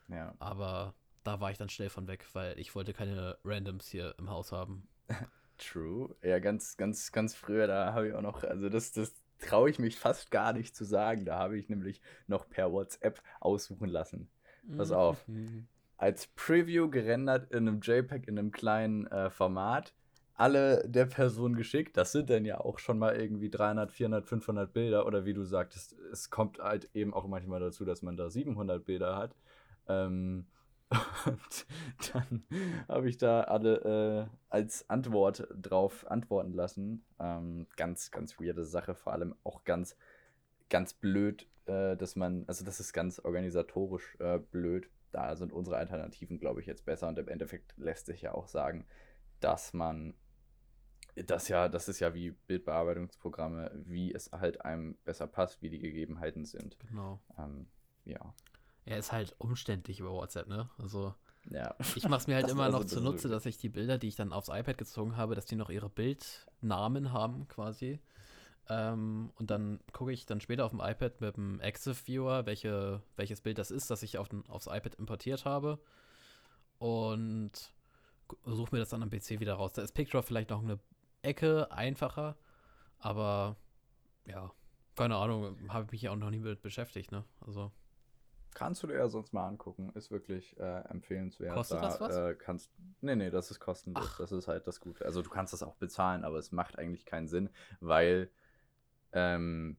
Ja. 0.08 0.34
Aber 0.38 0.94
da 1.22 1.40
war 1.40 1.50
ich 1.50 1.58
dann 1.58 1.68
schnell 1.68 1.90
von 1.90 2.08
weg, 2.08 2.26
weil 2.32 2.58
ich 2.58 2.74
wollte 2.74 2.94
keine 2.94 3.36
Randoms 3.44 3.88
hier 3.88 4.14
im 4.18 4.30
Haus 4.30 4.52
haben. 4.52 4.88
True. 5.58 6.16
Ja, 6.22 6.38
ganz, 6.38 6.78
ganz, 6.78 7.12
ganz 7.12 7.34
früher, 7.34 7.66
da 7.66 7.92
habe 7.92 8.08
ich 8.08 8.14
auch 8.14 8.22
noch, 8.22 8.42
also 8.42 8.70
das, 8.70 8.92
das 8.92 9.14
traue 9.38 9.68
ich 9.68 9.78
mich 9.78 9.98
fast 9.98 10.30
gar 10.30 10.54
nicht 10.54 10.74
zu 10.74 10.84
sagen. 10.84 11.26
Da 11.26 11.38
habe 11.38 11.58
ich 11.58 11.68
nämlich 11.68 12.00
noch 12.26 12.48
per 12.48 12.72
WhatsApp 12.72 13.22
aussuchen 13.40 13.88
lassen. 13.88 14.30
Pass 14.76 14.90
mhm. 15.26 15.68
als 16.02 16.26
Preview 16.26 16.90
gerendert 16.90 17.52
in 17.52 17.68
einem 17.68 17.80
JPEG 17.80 18.26
in 18.26 18.36
einem 18.36 18.50
kleinen 18.50 19.06
äh, 19.06 19.30
Format. 19.30 19.94
Alle 20.34 20.82
der 20.88 21.06
Person 21.06 21.54
geschickt. 21.54 21.96
Das 21.96 22.10
sind 22.10 22.28
dann 22.28 22.44
ja 22.44 22.58
auch 22.58 22.80
schon 22.80 22.98
mal 22.98 23.14
irgendwie 23.14 23.48
300, 23.48 23.92
400, 23.92 24.26
500 24.26 24.72
Bilder. 24.72 25.06
Oder 25.06 25.24
wie 25.26 25.32
du 25.32 25.44
sagtest, 25.44 25.94
es 26.10 26.28
kommt 26.28 26.58
halt 26.58 26.90
eben 26.92 27.14
auch 27.14 27.28
manchmal 27.28 27.60
dazu, 27.60 27.84
dass 27.84 28.02
man 28.02 28.16
da 28.16 28.30
700 28.30 28.84
Bilder 28.84 29.16
hat. 29.16 29.36
Ähm, 29.86 30.46
und 31.24 31.66
dann 32.12 32.42
habe 32.88 33.08
ich 33.08 33.16
da 33.16 33.42
alle 33.42 34.28
äh, 34.28 34.36
als 34.50 34.90
Antwort 34.90 35.46
drauf 35.54 36.10
antworten 36.10 36.52
lassen. 36.52 37.04
Ähm, 37.20 37.68
ganz, 37.76 38.10
ganz 38.10 38.40
weirde 38.40 38.64
Sache. 38.64 38.96
Vor 38.96 39.12
allem 39.12 39.36
auch 39.44 39.62
ganz, 39.62 39.96
ganz 40.68 40.94
blöd, 40.94 41.46
äh, 41.66 41.96
dass 41.96 42.16
man, 42.16 42.42
also 42.48 42.64
das 42.64 42.80
ist 42.80 42.92
ganz 42.92 43.20
organisatorisch 43.20 44.16
äh, 44.18 44.40
blöd 44.40 44.90
da 45.12 45.36
sind 45.36 45.52
unsere 45.52 45.76
Alternativen, 45.76 46.38
glaube 46.38 46.60
ich, 46.60 46.66
jetzt 46.66 46.84
besser. 46.84 47.08
Und 47.08 47.18
im 47.18 47.28
Endeffekt 47.28 47.74
lässt 47.76 48.06
sich 48.06 48.22
ja 48.22 48.32
auch 48.34 48.48
sagen, 48.48 48.86
dass 49.40 49.72
man 49.72 50.14
das 51.14 51.48
ja, 51.48 51.68
das 51.68 51.88
ist 51.88 52.00
ja 52.00 52.14
wie 52.14 52.30
Bildbearbeitungsprogramme, 52.30 53.70
wie 53.84 54.12
es 54.12 54.32
halt 54.32 54.64
einem 54.64 54.96
besser 55.04 55.26
passt, 55.26 55.60
wie 55.60 55.68
die 55.68 55.78
Gegebenheiten 55.78 56.44
sind. 56.44 56.78
Genau. 56.88 57.20
Ähm, 57.38 57.66
ja. 58.04 58.34
Er 58.84 58.98
ist 58.98 59.12
halt 59.12 59.34
umständlich 59.38 60.00
über 60.00 60.10
WhatsApp, 60.10 60.48
ne? 60.48 60.70
Also 60.78 61.14
ja. 61.50 61.74
ich 61.94 62.08
mache 62.08 62.20
es 62.20 62.26
mir 62.26 62.36
halt 62.36 62.48
immer 62.50 62.68
noch 62.70 62.82
also 62.82 62.96
zunutze, 62.96 63.28
dass 63.28 63.46
ich 63.46 63.58
die 63.58 63.68
Bilder, 63.68 63.98
die 63.98 64.08
ich 64.08 64.16
dann 64.16 64.32
aufs 64.32 64.48
iPad 64.48 64.78
gezogen 64.78 65.16
habe, 65.16 65.34
dass 65.34 65.46
die 65.46 65.56
noch 65.56 65.70
ihre 65.70 65.90
Bildnamen 65.90 67.12
haben 67.12 67.46
quasi. 67.48 68.00
Ähm, 68.68 69.32
und 69.36 69.50
dann 69.50 69.80
gucke 69.92 70.12
ich 70.12 70.24
dann 70.26 70.40
später 70.40 70.64
auf 70.64 70.70
dem 70.70 70.80
iPad 70.80 71.20
mit 71.20 71.36
dem 71.36 71.60
Exif 71.60 72.06
Viewer, 72.06 72.46
welche, 72.46 73.02
welches 73.16 73.40
Bild 73.40 73.58
das 73.58 73.70
ist, 73.70 73.90
das 73.90 74.02
ich 74.02 74.18
auf 74.18 74.28
den, 74.28 74.48
aufs 74.48 74.66
iPad 74.66 74.94
importiert 74.94 75.44
habe. 75.44 75.78
Und 76.78 77.72
suche 78.44 78.74
mir 78.74 78.80
das 78.80 78.90
dann 78.90 79.02
am 79.02 79.10
PC 79.10 79.40
wieder 79.40 79.54
raus. 79.54 79.72
Da 79.72 79.82
ist 79.82 79.92
Picture 79.92 80.22
vielleicht 80.22 80.50
noch 80.50 80.62
eine 80.62 80.78
Ecke 81.22 81.70
einfacher, 81.70 82.36
aber 82.98 83.56
ja, 84.26 84.50
keine 84.96 85.16
Ahnung, 85.16 85.56
habe 85.68 85.86
ich 85.86 85.92
mich 85.92 86.08
auch 86.08 86.16
noch 86.16 86.30
nie 86.30 86.38
mit 86.38 86.62
beschäftigt, 86.62 87.12
ne? 87.12 87.24
Also. 87.40 87.72
Kannst 88.54 88.82
du 88.82 88.86
dir 88.86 88.98
ja 88.98 89.08
sonst 89.08 89.32
mal 89.32 89.46
angucken, 89.46 89.90
ist 89.94 90.10
wirklich 90.10 90.58
äh, 90.58 90.80
empfehlenswert. 90.90 91.54
Kostet 91.54 91.78
da, 91.78 91.82
das 91.82 92.00
was? 92.00 92.16
Äh, 92.16 92.34
kannst, 92.34 92.70
nee, 93.00 93.16
nee, 93.16 93.30
das 93.30 93.50
ist 93.50 93.60
kostenlos, 93.60 94.04
Ach. 94.06 94.18
das 94.18 94.30
ist 94.30 94.46
halt 94.46 94.66
das 94.66 94.78
Gute. 94.78 95.06
Also 95.06 95.22
du 95.22 95.30
kannst 95.30 95.54
das 95.54 95.62
auch 95.62 95.76
bezahlen, 95.76 96.22
aber 96.24 96.36
es 96.36 96.52
macht 96.52 96.78
eigentlich 96.78 97.06
keinen 97.06 97.28
Sinn, 97.28 97.48
weil 97.80 98.30
ähm, 99.12 99.76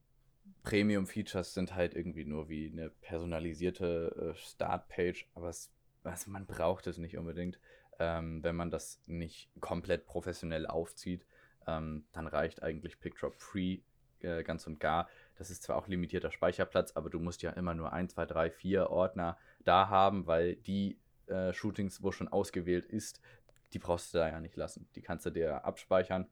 Premium-Features 0.62 1.54
sind 1.54 1.74
halt 1.74 1.94
irgendwie 1.94 2.24
nur 2.24 2.48
wie 2.48 2.70
eine 2.72 2.90
personalisierte 2.90 4.34
äh, 4.34 4.38
Startpage, 4.38 5.26
aber 5.34 5.48
es, 5.48 5.70
also 6.02 6.30
man 6.30 6.46
braucht 6.46 6.86
es 6.86 6.98
nicht 6.98 7.16
unbedingt. 7.16 7.58
Ähm, 7.98 8.42
wenn 8.42 8.56
man 8.56 8.70
das 8.70 9.00
nicht 9.06 9.50
komplett 9.60 10.06
professionell 10.06 10.66
aufzieht, 10.66 11.24
ähm, 11.66 12.04
dann 12.12 12.26
reicht 12.26 12.62
eigentlich 12.62 12.98
PickDrop 12.98 13.36
Free 13.36 13.78
äh, 14.20 14.42
ganz 14.42 14.66
und 14.66 14.80
gar. 14.80 15.08
Das 15.36 15.50
ist 15.50 15.62
zwar 15.62 15.76
auch 15.76 15.86
limitierter 15.86 16.30
Speicherplatz, 16.30 16.92
aber 16.96 17.10
du 17.10 17.20
musst 17.20 17.42
ja 17.42 17.50
immer 17.50 17.74
nur 17.74 17.92
1, 17.92 18.14
2, 18.14 18.26
3, 18.26 18.50
4 18.50 18.90
Ordner 18.90 19.36
da 19.64 19.88
haben, 19.88 20.26
weil 20.26 20.56
die 20.56 20.98
äh, 21.26 21.52
Shootings, 21.52 22.02
wo 22.02 22.10
schon 22.10 22.28
ausgewählt 22.28 22.86
ist, 22.86 23.20
die 23.72 23.78
brauchst 23.78 24.14
du 24.14 24.18
da 24.18 24.28
ja 24.28 24.40
nicht 24.40 24.56
lassen. 24.56 24.88
Die 24.94 25.02
kannst 25.02 25.26
du 25.26 25.30
dir 25.30 25.64
abspeichern 25.64 26.26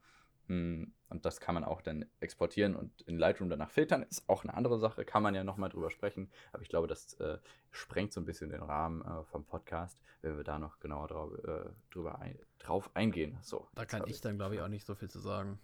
und 1.09 1.25
das 1.27 1.41
kann 1.41 1.55
man 1.55 1.65
auch 1.65 1.83
dann 1.83 2.07
exportieren 2.21 2.75
und 2.75 3.03
in 3.03 3.19
Lightroom 3.19 3.51
danach 3.51 3.71
filtern. 3.71 4.03
Ist 4.03 4.29
auch 4.29 4.45
eine 4.45 4.55
andere 4.55 4.79
Sache, 4.79 5.05
kann 5.05 5.23
man 5.23 5.35
ja 5.35 5.45
nochmal 5.45 5.69
drüber 5.69 5.91
sprechen. 5.91 6.31
Aber 6.53 6.63
ich 6.63 6.69
glaube, 6.69 6.87
das 6.87 7.15
äh, 7.21 7.39
sprengt 7.71 8.13
so 8.13 8.21
ein 8.21 8.25
bisschen 8.25 8.51
den 8.51 8.63
Rahmen 8.63 9.03
äh, 9.03 9.25
vom 9.25 9.45
Podcast, 9.45 10.01
wenn 10.23 10.37
wir 10.37 10.45
da 10.45 10.59
noch 10.59 10.81
genauer 10.81 11.09
drauf, 11.09 11.33
äh, 11.45 11.71
drüber 11.91 12.19
ein, 12.21 12.39
drauf 12.59 12.91
eingehen. 12.95 13.39
So, 13.43 13.69
da 13.75 13.85
kann 13.85 14.05
ich 14.07 14.21
dann, 14.21 14.37
glaube 14.37 14.55
ich, 14.55 14.61
auch 14.63 14.69
nicht 14.69 14.87
so 14.87 14.95
viel 14.95 15.11
zu 15.11 15.19
sagen. 15.19 15.59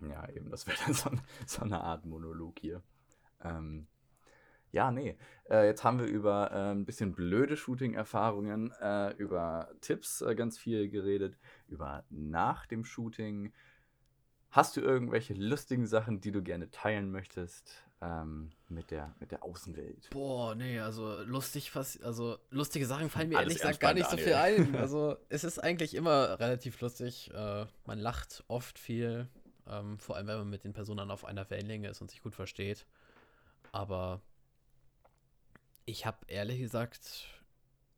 Ja, 0.00 0.28
eben, 0.28 0.50
das 0.50 0.66
wäre 0.66 0.78
dann 0.86 0.94
so, 0.94 1.10
so, 1.46 1.62
eine 1.62 1.80
Art 1.80 2.04
Monolog 2.04 2.58
hier. 2.58 2.82
Ähm, 3.42 3.86
ja, 4.72 4.90
nee. 4.90 5.16
Äh, 5.48 5.66
jetzt 5.66 5.84
haben 5.84 6.00
wir 6.00 6.06
über 6.06 6.50
äh, 6.50 6.72
ein 6.72 6.84
bisschen 6.84 7.14
blöde 7.14 7.56
Shooting-Erfahrungen, 7.56 8.72
äh, 8.80 9.12
über 9.18 9.70
Tipps 9.80 10.20
äh, 10.20 10.34
ganz 10.34 10.58
viel 10.58 10.88
geredet, 10.88 11.38
über 11.68 12.04
nach 12.10 12.66
dem 12.66 12.84
Shooting, 12.84 13.52
Hast 14.54 14.76
du 14.76 14.80
irgendwelche 14.80 15.34
lustigen 15.34 15.84
Sachen, 15.84 16.20
die 16.20 16.30
du 16.30 16.40
gerne 16.40 16.70
teilen 16.70 17.10
möchtest 17.10 17.82
ähm, 18.00 18.52
mit, 18.68 18.92
der, 18.92 19.12
mit 19.18 19.32
der 19.32 19.42
Außenwelt? 19.42 20.10
Boah, 20.10 20.54
nee, 20.54 20.78
also 20.78 21.22
lustig 21.22 21.72
fast, 21.72 22.00
also 22.04 22.38
lustige 22.50 22.86
Sachen 22.86 23.10
fallen 23.10 23.30
mir 23.30 23.40
ehrlich 23.40 23.56
gesagt 23.58 23.80
gar 23.80 23.94
nicht 23.94 24.06
Daniel. 24.06 24.24
so 24.24 24.24
viel 24.24 24.34
ein. 24.36 24.76
Also 24.80 25.16
es 25.28 25.42
ist 25.42 25.58
eigentlich 25.58 25.96
immer 25.96 26.38
relativ 26.38 26.80
lustig. 26.80 27.32
Äh, 27.34 27.66
man 27.84 27.98
lacht 27.98 28.44
oft 28.46 28.78
viel, 28.78 29.26
ähm, 29.66 29.98
vor 29.98 30.14
allem 30.14 30.28
wenn 30.28 30.38
man 30.38 30.50
mit 30.50 30.62
den 30.62 30.72
Personen 30.72 31.10
auf 31.10 31.24
einer 31.24 31.50
Wellenlänge 31.50 31.88
ist 31.88 32.00
und 32.00 32.12
sich 32.12 32.22
gut 32.22 32.36
versteht. 32.36 32.86
Aber 33.72 34.20
ich 35.84 36.06
habe 36.06 36.18
ehrlich 36.28 36.60
gesagt 36.60 37.26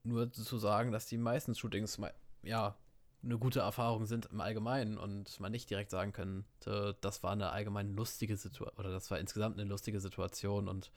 nur 0.04 0.32
zu 0.32 0.56
sagen, 0.56 0.90
dass 0.90 1.04
die 1.04 1.18
meisten 1.18 1.54
Shootings 1.54 2.00
ja 2.42 2.78
eine 3.26 3.38
gute 3.38 3.60
Erfahrung 3.60 4.06
sind 4.06 4.26
im 4.26 4.40
Allgemeinen 4.40 4.96
und 4.96 5.38
man 5.40 5.52
nicht 5.52 5.68
direkt 5.68 5.90
sagen 5.90 6.12
könnte, 6.12 6.96
das 7.00 7.22
war 7.22 7.32
eine 7.32 7.50
allgemein 7.50 7.94
lustige 7.94 8.36
Situation 8.36 8.78
oder 8.78 8.90
das 8.90 9.10
war 9.10 9.18
insgesamt 9.18 9.58
eine 9.58 9.68
lustige 9.68 10.00
Situation 10.00 10.68
und 10.68 10.90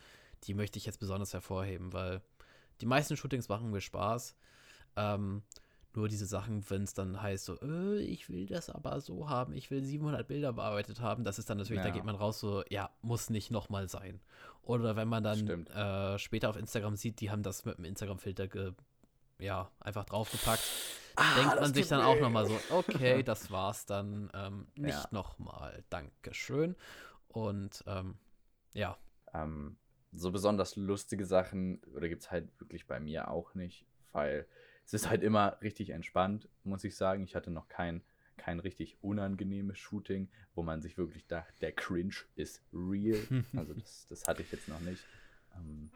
die 0.43 0.53
möchte 0.53 0.77
ich 0.77 0.85
jetzt 0.85 0.99
besonders 0.99 1.33
hervorheben, 1.33 1.91
weil 1.91 2.21
die 2.81 2.85
meisten 2.85 3.17
Shootings 3.17 3.49
machen 3.49 3.71
mir 3.71 3.81
Spaß. 3.81 4.35
Ähm, 4.95 5.43
nur 5.95 6.07
diese 6.07 6.27
Sachen, 6.27 6.63
wenn 6.69 6.83
es 6.83 6.93
dann 6.93 7.21
heißt, 7.21 7.45
so, 7.45 7.59
äh, 7.61 7.99
ich 7.99 8.29
will 8.29 8.45
das 8.45 8.69
aber 8.69 9.01
so 9.01 9.27
haben, 9.27 9.53
ich 9.53 9.71
will 9.71 9.83
700 9.83 10.27
Bilder 10.27 10.53
bearbeitet 10.53 11.01
haben, 11.01 11.23
das 11.23 11.39
ist 11.39 11.49
dann 11.49 11.57
natürlich, 11.57 11.83
ja. 11.83 11.87
da 11.87 11.93
geht 11.93 12.05
man 12.05 12.15
raus, 12.15 12.39
so, 12.39 12.63
ja, 12.69 12.91
muss 13.01 13.29
nicht 13.29 13.49
nochmal 13.49 13.89
sein. 13.89 14.21
Oder 14.61 14.95
wenn 14.95 15.07
man 15.07 15.23
dann 15.23 15.65
äh, 15.67 16.19
später 16.19 16.49
auf 16.49 16.57
Instagram 16.57 16.95
sieht, 16.95 17.19
die 17.21 17.31
haben 17.31 17.41
das 17.41 17.65
mit 17.65 17.77
dem 17.79 17.85
Instagram-Filter 17.85 18.47
ja, 19.39 19.71
einfach 19.79 20.05
draufgepackt, 20.05 20.63
ah, 21.19 21.35
denkt 21.35 21.55
man 21.61 21.73
sich 21.73 21.87
dann 21.87 22.01
auch 22.01 22.19
nochmal 22.19 22.45
so, 22.45 22.57
okay, 22.71 23.23
das 23.23 23.51
war's 23.51 23.85
dann, 23.85 24.29
ähm, 24.33 24.67
nicht 24.75 24.93
ja. 24.93 25.07
nochmal, 25.11 25.83
Dankeschön. 25.89 26.75
Und 27.27 27.83
ähm, 27.87 28.17
ja. 28.73 28.97
Ähm, 29.33 29.77
so 30.11 30.31
besonders 30.31 30.75
lustige 30.75 31.25
Sachen, 31.25 31.81
oder 31.95 32.09
gibt 32.09 32.23
es 32.23 32.31
halt 32.31 32.49
wirklich 32.59 32.87
bei 32.87 32.99
mir 32.99 33.29
auch 33.29 33.53
nicht, 33.53 33.85
weil 34.11 34.47
es 34.85 34.93
ist 34.93 35.09
halt 35.09 35.21
immer 35.21 35.57
richtig 35.61 35.91
entspannt, 35.91 36.49
muss 36.63 36.83
ich 36.83 36.95
sagen. 36.95 37.23
Ich 37.23 37.35
hatte 37.35 37.51
noch 37.51 37.67
kein, 37.67 38.01
kein 38.37 38.59
richtig 38.59 38.97
unangenehmes 39.01 39.77
Shooting, 39.77 40.29
wo 40.55 40.63
man 40.63 40.81
sich 40.81 40.97
wirklich 40.97 41.27
dachte, 41.27 41.53
der 41.61 41.73
Cringe 41.73 42.15
ist 42.35 42.63
real. 42.73 43.19
Also 43.55 43.73
das, 43.75 44.07
das 44.09 44.27
hatte 44.27 44.41
ich 44.41 44.51
jetzt 44.51 44.67
noch 44.67 44.79
nicht. 44.79 45.03
Ähm, 45.55 45.91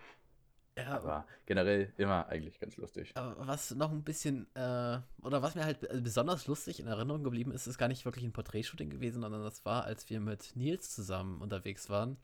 ja, 0.77 0.87
aber 0.87 1.25
generell 1.45 1.93
immer 1.97 2.27
eigentlich 2.27 2.59
ganz 2.59 2.77
lustig. 2.77 3.13
was 3.15 3.75
noch 3.75 3.91
ein 3.91 4.03
bisschen, 4.03 4.47
äh, 4.55 4.99
oder 5.21 5.41
was 5.41 5.55
mir 5.55 5.65
halt 5.65 5.79
besonders 6.03 6.47
lustig 6.47 6.79
in 6.79 6.87
Erinnerung 6.87 7.23
geblieben 7.23 7.51
ist, 7.51 7.67
ist 7.67 7.77
gar 7.77 7.87
nicht 7.87 8.05
wirklich 8.05 8.25
ein 8.25 8.33
Porträtshooting 8.33 8.89
gewesen, 8.89 9.21
sondern 9.21 9.43
das 9.43 9.63
war, 9.65 9.83
als 9.83 10.09
wir 10.09 10.19
mit 10.19 10.55
Nils 10.55 10.93
zusammen 10.93 11.41
unterwegs 11.41 11.89
waren 11.89 12.17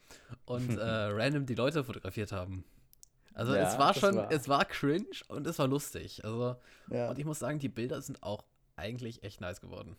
und 0.46 0.78
äh, 0.78 0.82
random 0.82 1.46
die 1.46 1.56
Leute 1.56 1.84
fotografiert 1.84 2.32
haben. 2.32 2.64
Also 3.34 3.56
ja, 3.56 3.72
es 3.72 3.78
war 3.78 3.94
schon, 3.94 4.16
war. 4.16 4.32
es 4.32 4.50
war 4.50 4.66
cringe 4.66 5.06
und 5.28 5.46
es 5.48 5.60
war 5.60 5.68
lustig. 5.68 6.26
Also, 6.26 6.56
ja. 6.90 7.10
und 7.10 7.20
ich 7.20 7.26
muss 7.26 7.40
sagen, 7.40 7.60
die 7.60 7.70
Bilder 7.70 8.02
sind 8.02 8.22
auch 8.24 8.44
eigentlich 8.76 9.24
echt 9.24 9.42
nice 9.42 9.62
geworden. 9.62 9.96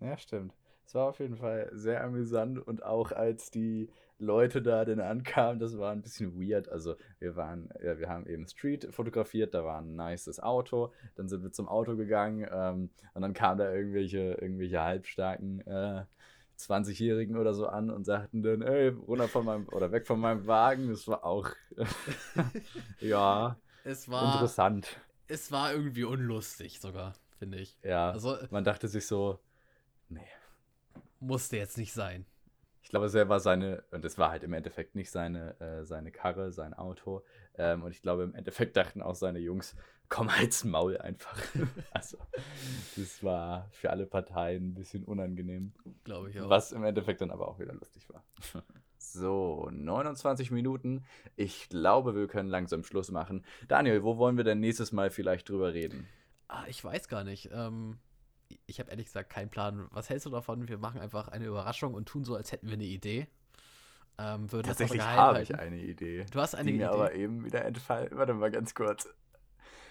Ja, 0.00 0.16
stimmt. 0.16 0.54
Es 0.86 0.94
war 0.94 1.08
auf 1.08 1.18
jeden 1.18 1.36
Fall 1.36 1.68
sehr 1.72 2.02
amüsant 2.04 2.58
und 2.64 2.84
auch 2.84 3.10
als 3.10 3.50
die 3.50 3.90
Leute 4.18 4.62
da 4.62 4.84
dann 4.84 5.00
ankamen, 5.00 5.58
das 5.58 5.76
war 5.78 5.92
ein 5.92 6.00
bisschen 6.00 6.40
weird. 6.40 6.68
Also 6.68 6.94
wir 7.18 7.36
waren, 7.36 7.68
ja, 7.82 7.98
wir 7.98 8.08
haben 8.08 8.26
eben 8.26 8.46
Street 8.46 8.88
fotografiert, 8.92 9.52
da 9.52 9.64
war 9.64 9.80
ein 9.80 9.96
nices 9.96 10.40
Auto, 10.40 10.92
dann 11.16 11.28
sind 11.28 11.42
wir 11.42 11.52
zum 11.52 11.68
Auto 11.68 11.96
gegangen 11.96 12.46
ähm, 12.50 12.90
und 13.14 13.22
dann 13.22 13.34
kamen 13.34 13.58
da 13.58 13.72
irgendwelche, 13.72 14.38
irgendwelche 14.40 14.80
halbstarken 14.80 15.60
äh, 15.66 16.04
20-Jährigen 16.58 17.36
oder 17.36 17.52
so 17.52 17.66
an 17.66 17.90
und 17.90 18.04
sagten 18.04 18.42
dann, 18.42 18.62
ey, 18.62 18.88
runter 18.88 19.28
von 19.28 19.44
meinem 19.44 19.68
oder 19.72 19.92
weg 19.92 20.06
von 20.06 20.20
meinem 20.20 20.46
Wagen. 20.46 20.88
Das 20.88 21.06
war 21.08 21.24
auch 21.24 21.50
ja 23.00 23.56
es 23.84 24.08
war, 24.08 24.34
interessant. 24.34 25.00
Es 25.28 25.52
war 25.52 25.72
irgendwie 25.72 26.04
unlustig 26.04 26.80
sogar, 26.80 27.14
finde 27.38 27.58
ich. 27.58 27.76
Ja. 27.82 28.10
Also, 28.10 28.38
man 28.50 28.64
dachte 28.64 28.88
sich 28.88 29.06
so, 29.06 29.38
nee. 30.08 30.26
Musste 31.26 31.56
jetzt 31.56 31.76
nicht 31.76 31.92
sein. 31.92 32.24
Ich 32.82 32.90
glaube, 32.90 33.06
es 33.06 33.14
war 33.14 33.40
seine, 33.40 33.82
und 33.90 34.04
es 34.04 34.16
war 34.16 34.30
halt 34.30 34.44
im 34.44 34.52
Endeffekt 34.52 34.94
nicht 34.94 35.10
seine, 35.10 35.60
äh, 35.60 35.84
seine 35.84 36.12
Karre, 36.12 36.52
sein 36.52 36.72
Auto. 36.72 37.24
Ähm, 37.58 37.82
und 37.82 37.90
ich 37.90 38.00
glaube, 38.00 38.22
im 38.22 38.34
Endeffekt 38.36 38.76
dachten 38.76 39.02
auch 39.02 39.16
seine 39.16 39.40
Jungs, 39.40 39.74
komm 40.08 40.34
halt's 40.36 40.62
Maul 40.62 40.96
einfach. 40.98 41.36
also, 41.92 42.18
das 42.96 43.24
war 43.24 43.68
für 43.72 43.90
alle 43.90 44.06
Parteien 44.06 44.68
ein 44.68 44.74
bisschen 44.74 45.04
unangenehm. 45.04 45.72
Glaube 46.04 46.30
ich 46.30 46.40
auch. 46.40 46.48
Was 46.48 46.70
im 46.70 46.84
Endeffekt 46.84 47.20
dann 47.20 47.32
aber 47.32 47.48
auch 47.48 47.58
wieder 47.58 47.74
lustig 47.74 48.08
war. 48.08 48.24
so, 48.98 49.68
29 49.72 50.52
Minuten. 50.52 51.04
Ich 51.34 51.68
glaube, 51.68 52.14
wir 52.14 52.28
können 52.28 52.48
langsam 52.48 52.84
Schluss 52.84 53.10
machen. 53.10 53.44
Daniel, 53.66 54.04
wo 54.04 54.16
wollen 54.16 54.36
wir 54.36 54.44
denn 54.44 54.60
nächstes 54.60 54.92
Mal 54.92 55.10
vielleicht 55.10 55.48
drüber 55.48 55.74
reden? 55.74 56.06
Ah, 56.46 56.64
ich 56.68 56.84
weiß 56.84 57.08
gar 57.08 57.24
nicht. 57.24 57.50
Ähm, 57.52 57.98
ich 58.66 58.80
habe 58.80 58.90
ehrlich 58.90 59.06
gesagt 59.06 59.30
keinen 59.30 59.50
Plan. 59.50 59.86
Was 59.90 60.10
hältst 60.10 60.26
du 60.26 60.30
davon? 60.30 60.68
Wir 60.68 60.78
machen 60.78 61.00
einfach 61.00 61.28
eine 61.28 61.46
Überraschung 61.46 61.94
und 61.94 62.06
tun 62.06 62.24
so, 62.24 62.36
als 62.36 62.52
hätten 62.52 62.66
wir 62.68 62.74
eine 62.74 62.84
Idee. 62.84 63.26
Ähm, 64.18 64.48
Tatsächlich 64.48 65.02
habe 65.02 65.42
ich 65.42 65.54
eine 65.58 65.78
Idee. 65.78 66.24
Du 66.30 66.40
hast 66.40 66.54
eine 66.54 66.70
die 66.70 66.76
Idee. 66.76 66.84
mir 66.84 66.90
aber 66.90 67.14
eben 67.14 67.44
wieder 67.44 67.64
entfallen. 67.64 68.08
Warte 68.12 68.34
mal 68.34 68.50
ganz 68.50 68.74
kurz. 68.74 69.08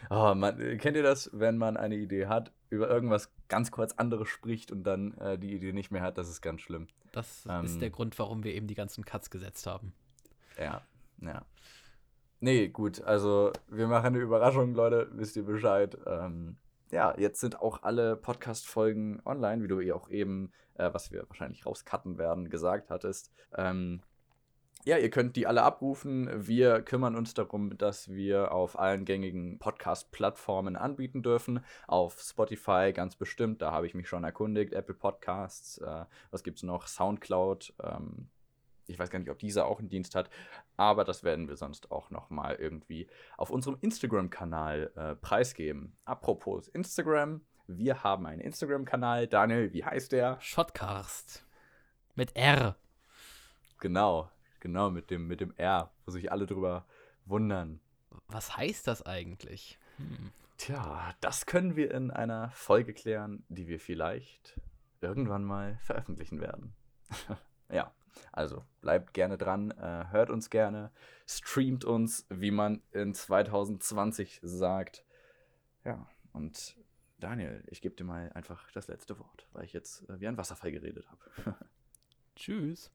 Oh, 0.09 0.33
man, 0.35 0.57
kennt 0.77 0.97
ihr 0.97 1.03
das, 1.03 1.29
wenn 1.33 1.57
man 1.57 1.77
eine 1.77 1.95
Idee 1.95 2.27
hat, 2.27 2.51
über 2.69 2.89
irgendwas 2.89 3.31
ganz 3.47 3.71
kurz 3.71 3.93
anderes 3.93 4.27
spricht 4.27 4.71
und 4.71 4.83
dann 4.83 5.17
äh, 5.17 5.37
die 5.37 5.53
Idee 5.53 5.73
nicht 5.73 5.91
mehr 5.91 6.01
hat? 6.01 6.17
Das 6.17 6.29
ist 6.29 6.41
ganz 6.41 6.61
schlimm. 6.61 6.87
Das 7.11 7.47
ähm, 7.49 7.65
ist 7.65 7.81
der 7.81 7.89
Grund, 7.89 8.17
warum 8.19 8.43
wir 8.43 8.53
eben 8.53 8.67
die 8.67 8.75
ganzen 8.75 9.05
Cuts 9.05 9.29
gesetzt 9.29 9.65
haben. 9.67 9.93
Ja, 10.59 10.81
ja. 11.21 11.45
Nee, 12.39 12.67
gut, 12.67 13.01
also 13.01 13.51
wir 13.69 13.87
machen 13.87 14.07
eine 14.07 14.19
Überraschung, 14.19 14.75
Leute, 14.75 15.09
wisst 15.13 15.35
ihr 15.37 15.45
Bescheid. 15.45 15.97
Ähm, 16.05 16.57
ja, 16.91 17.15
jetzt 17.17 17.39
sind 17.39 17.59
auch 17.59 17.83
alle 17.83 18.15
Podcast-Folgen 18.15 19.21
online, 19.25 19.63
wie 19.63 19.67
du 19.67 19.79
eh 19.79 19.91
auch 19.91 20.09
eben, 20.09 20.51
äh, 20.75 20.93
was 20.93 21.11
wir 21.11 21.27
wahrscheinlich 21.27 21.65
rauscutten 21.65 22.17
werden, 22.17 22.49
gesagt 22.49 22.89
hattest. 22.89 23.31
Ähm, 23.55 24.01
ja, 24.85 24.97
ihr 24.97 25.09
könnt 25.09 25.35
die 25.35 25.47
alle 25.47 25.63
abrufen. 25.63 26.29
Wir 26.47 26.83
kümmern 26.83 27.15
uns 27.15 27.33
darum, 27.33 27.75
dass 27.75 28.13
wir 28.13 28.51
auf 28.51 28.77
allen 28.77 29.03
gängigen 29.03 29.57
Podcast-Plattformen 29.57 30.75
anbieten 30.75 31.23
dürfen. 31.23 31.65
Auf 31.87 32.21
Spotify 32.21 32.91
ganz 32.93 33.15
bestimmt, 33.15 33.63
da 33.63 33.71
habe 33.71 33.87
ich 33.87 33.95
mich 33.95 34.07
schon 34.07 34.23
erkundigt. 34.23 34.73
Apple 34.73 34.93
Podcasts, 34.93 35.79
äh, 35.79 36.05
was 36.29 36.43
gibt 36.43 36.57
es 36.57 36.63
noch? 36.63 36.85
Soundcloud. 36.85 37.73
Ähm, 37.81 38.29
ich 38.95 38.99
weiß 38.99 39.09
gar 39.09 39.19
nicht, 39.19 39.29
ob 39.29 39.39
dieser 39.39 39.65
auch 39.65 39.79
einen 39.79 39.89
Dienst 39.89 40.15
hat, 40.15 40.29
aber 40.77 41.03
das 41.03 41.23
werden 41.23 41.47
wir 41.47 41.55
sonst 41.55 41.91
auch 41.91 42.09
nochmal 42.09 42.55
irgendwie 42.55 43.07
auf 43.37 43.49
unserem 43.49 43.77
Instagram-Kanal 43.81 44.91
äh, 44.95 45.15
preisgeben. 45.15 45.95
Apropos 46.05 46.67
Instagram, 46.69 47.41
wir 47.67 48.03
haben 48.03 48.25
einen 48.25 48.41
Instagram-Kanal. 48.41 49.27
Daniel, 49.27 49.73
wie 49.73 49.85
heißt 49.85 50.11
der? 50.11 50.39
Shotcast. 50.41 51.45
Mit 52.15 52.35
R. 52.35 52.75
Genau, 53.79 54.29
Genau, 54.65 54.89
mit 54.89 55.11
dem, 55.11 55.27
mit 55.27 55.41
dem 55.41 55.53
R, 55.57 55.91
wo 56.05 56.11
sich 56.11 56.31
alle 56.31 56.47
drüber 56.47 56.87
wundern. 57.25 57.79
Was 58.29 58.57
heißt 58.57 58.87
das 58.87 59.05
eigentlich? 59.05 59.77
Hm. 59.97 60.31
Tja, 60.57 61.13
das 61.21 61.45
können 61.45 61.75
wir 61.75 61.91
in 61.91 62.09
einer 62.09 62.49
Folge 62.49 62.95
klären, 62.95 63.45
die 63.47 63.67
wir 63.67 63.79
vielleicht 63.79 64.59
irgendwann 65.01 65.43
mal 65.43 65.77
veröffentlichen 65.83 66.41
werden. 66.41 66.73
ja, 67.69 67.93
also 68.31 68.63
bleibt 68.81 69.13
gerne 69.13 69.37
dran, 69.37 69.71
äh, 69.71 70.05
hört 70.11 70.29
uns 70.29 70.49
gerne, 70.49 70.91
streamt 71.27 71.85
uns, 71.85 72.25
wie 72.29 72.51
man 72.51 72.81
in 72.91 73.13
2020 73.13 74.39
sagt. 74.43 75.05
Ja, 75.83 76.07
und 76.33 76.77
Daniel, 77.19 77.63
ich 77.67 77.81
gebe 77.81 77.95
dir 77.95 78.03
mal 78.03 78.31
einfach 78.33 78.71
das 78.71 78.87
letzte 78.87 79.17
Wort, 79.19 79.47
weil 79.53 79.65
ich 79.65 79.73
jetzt 79.73 80.07
äh, 80.09 80.19
wie 80.19 80.27
ein 80.27 80.37
Wasserfall 80.37 80.71
geredet 80.71 81.07
habe. 81.09 81.55
Tschüss. 82.35 82.91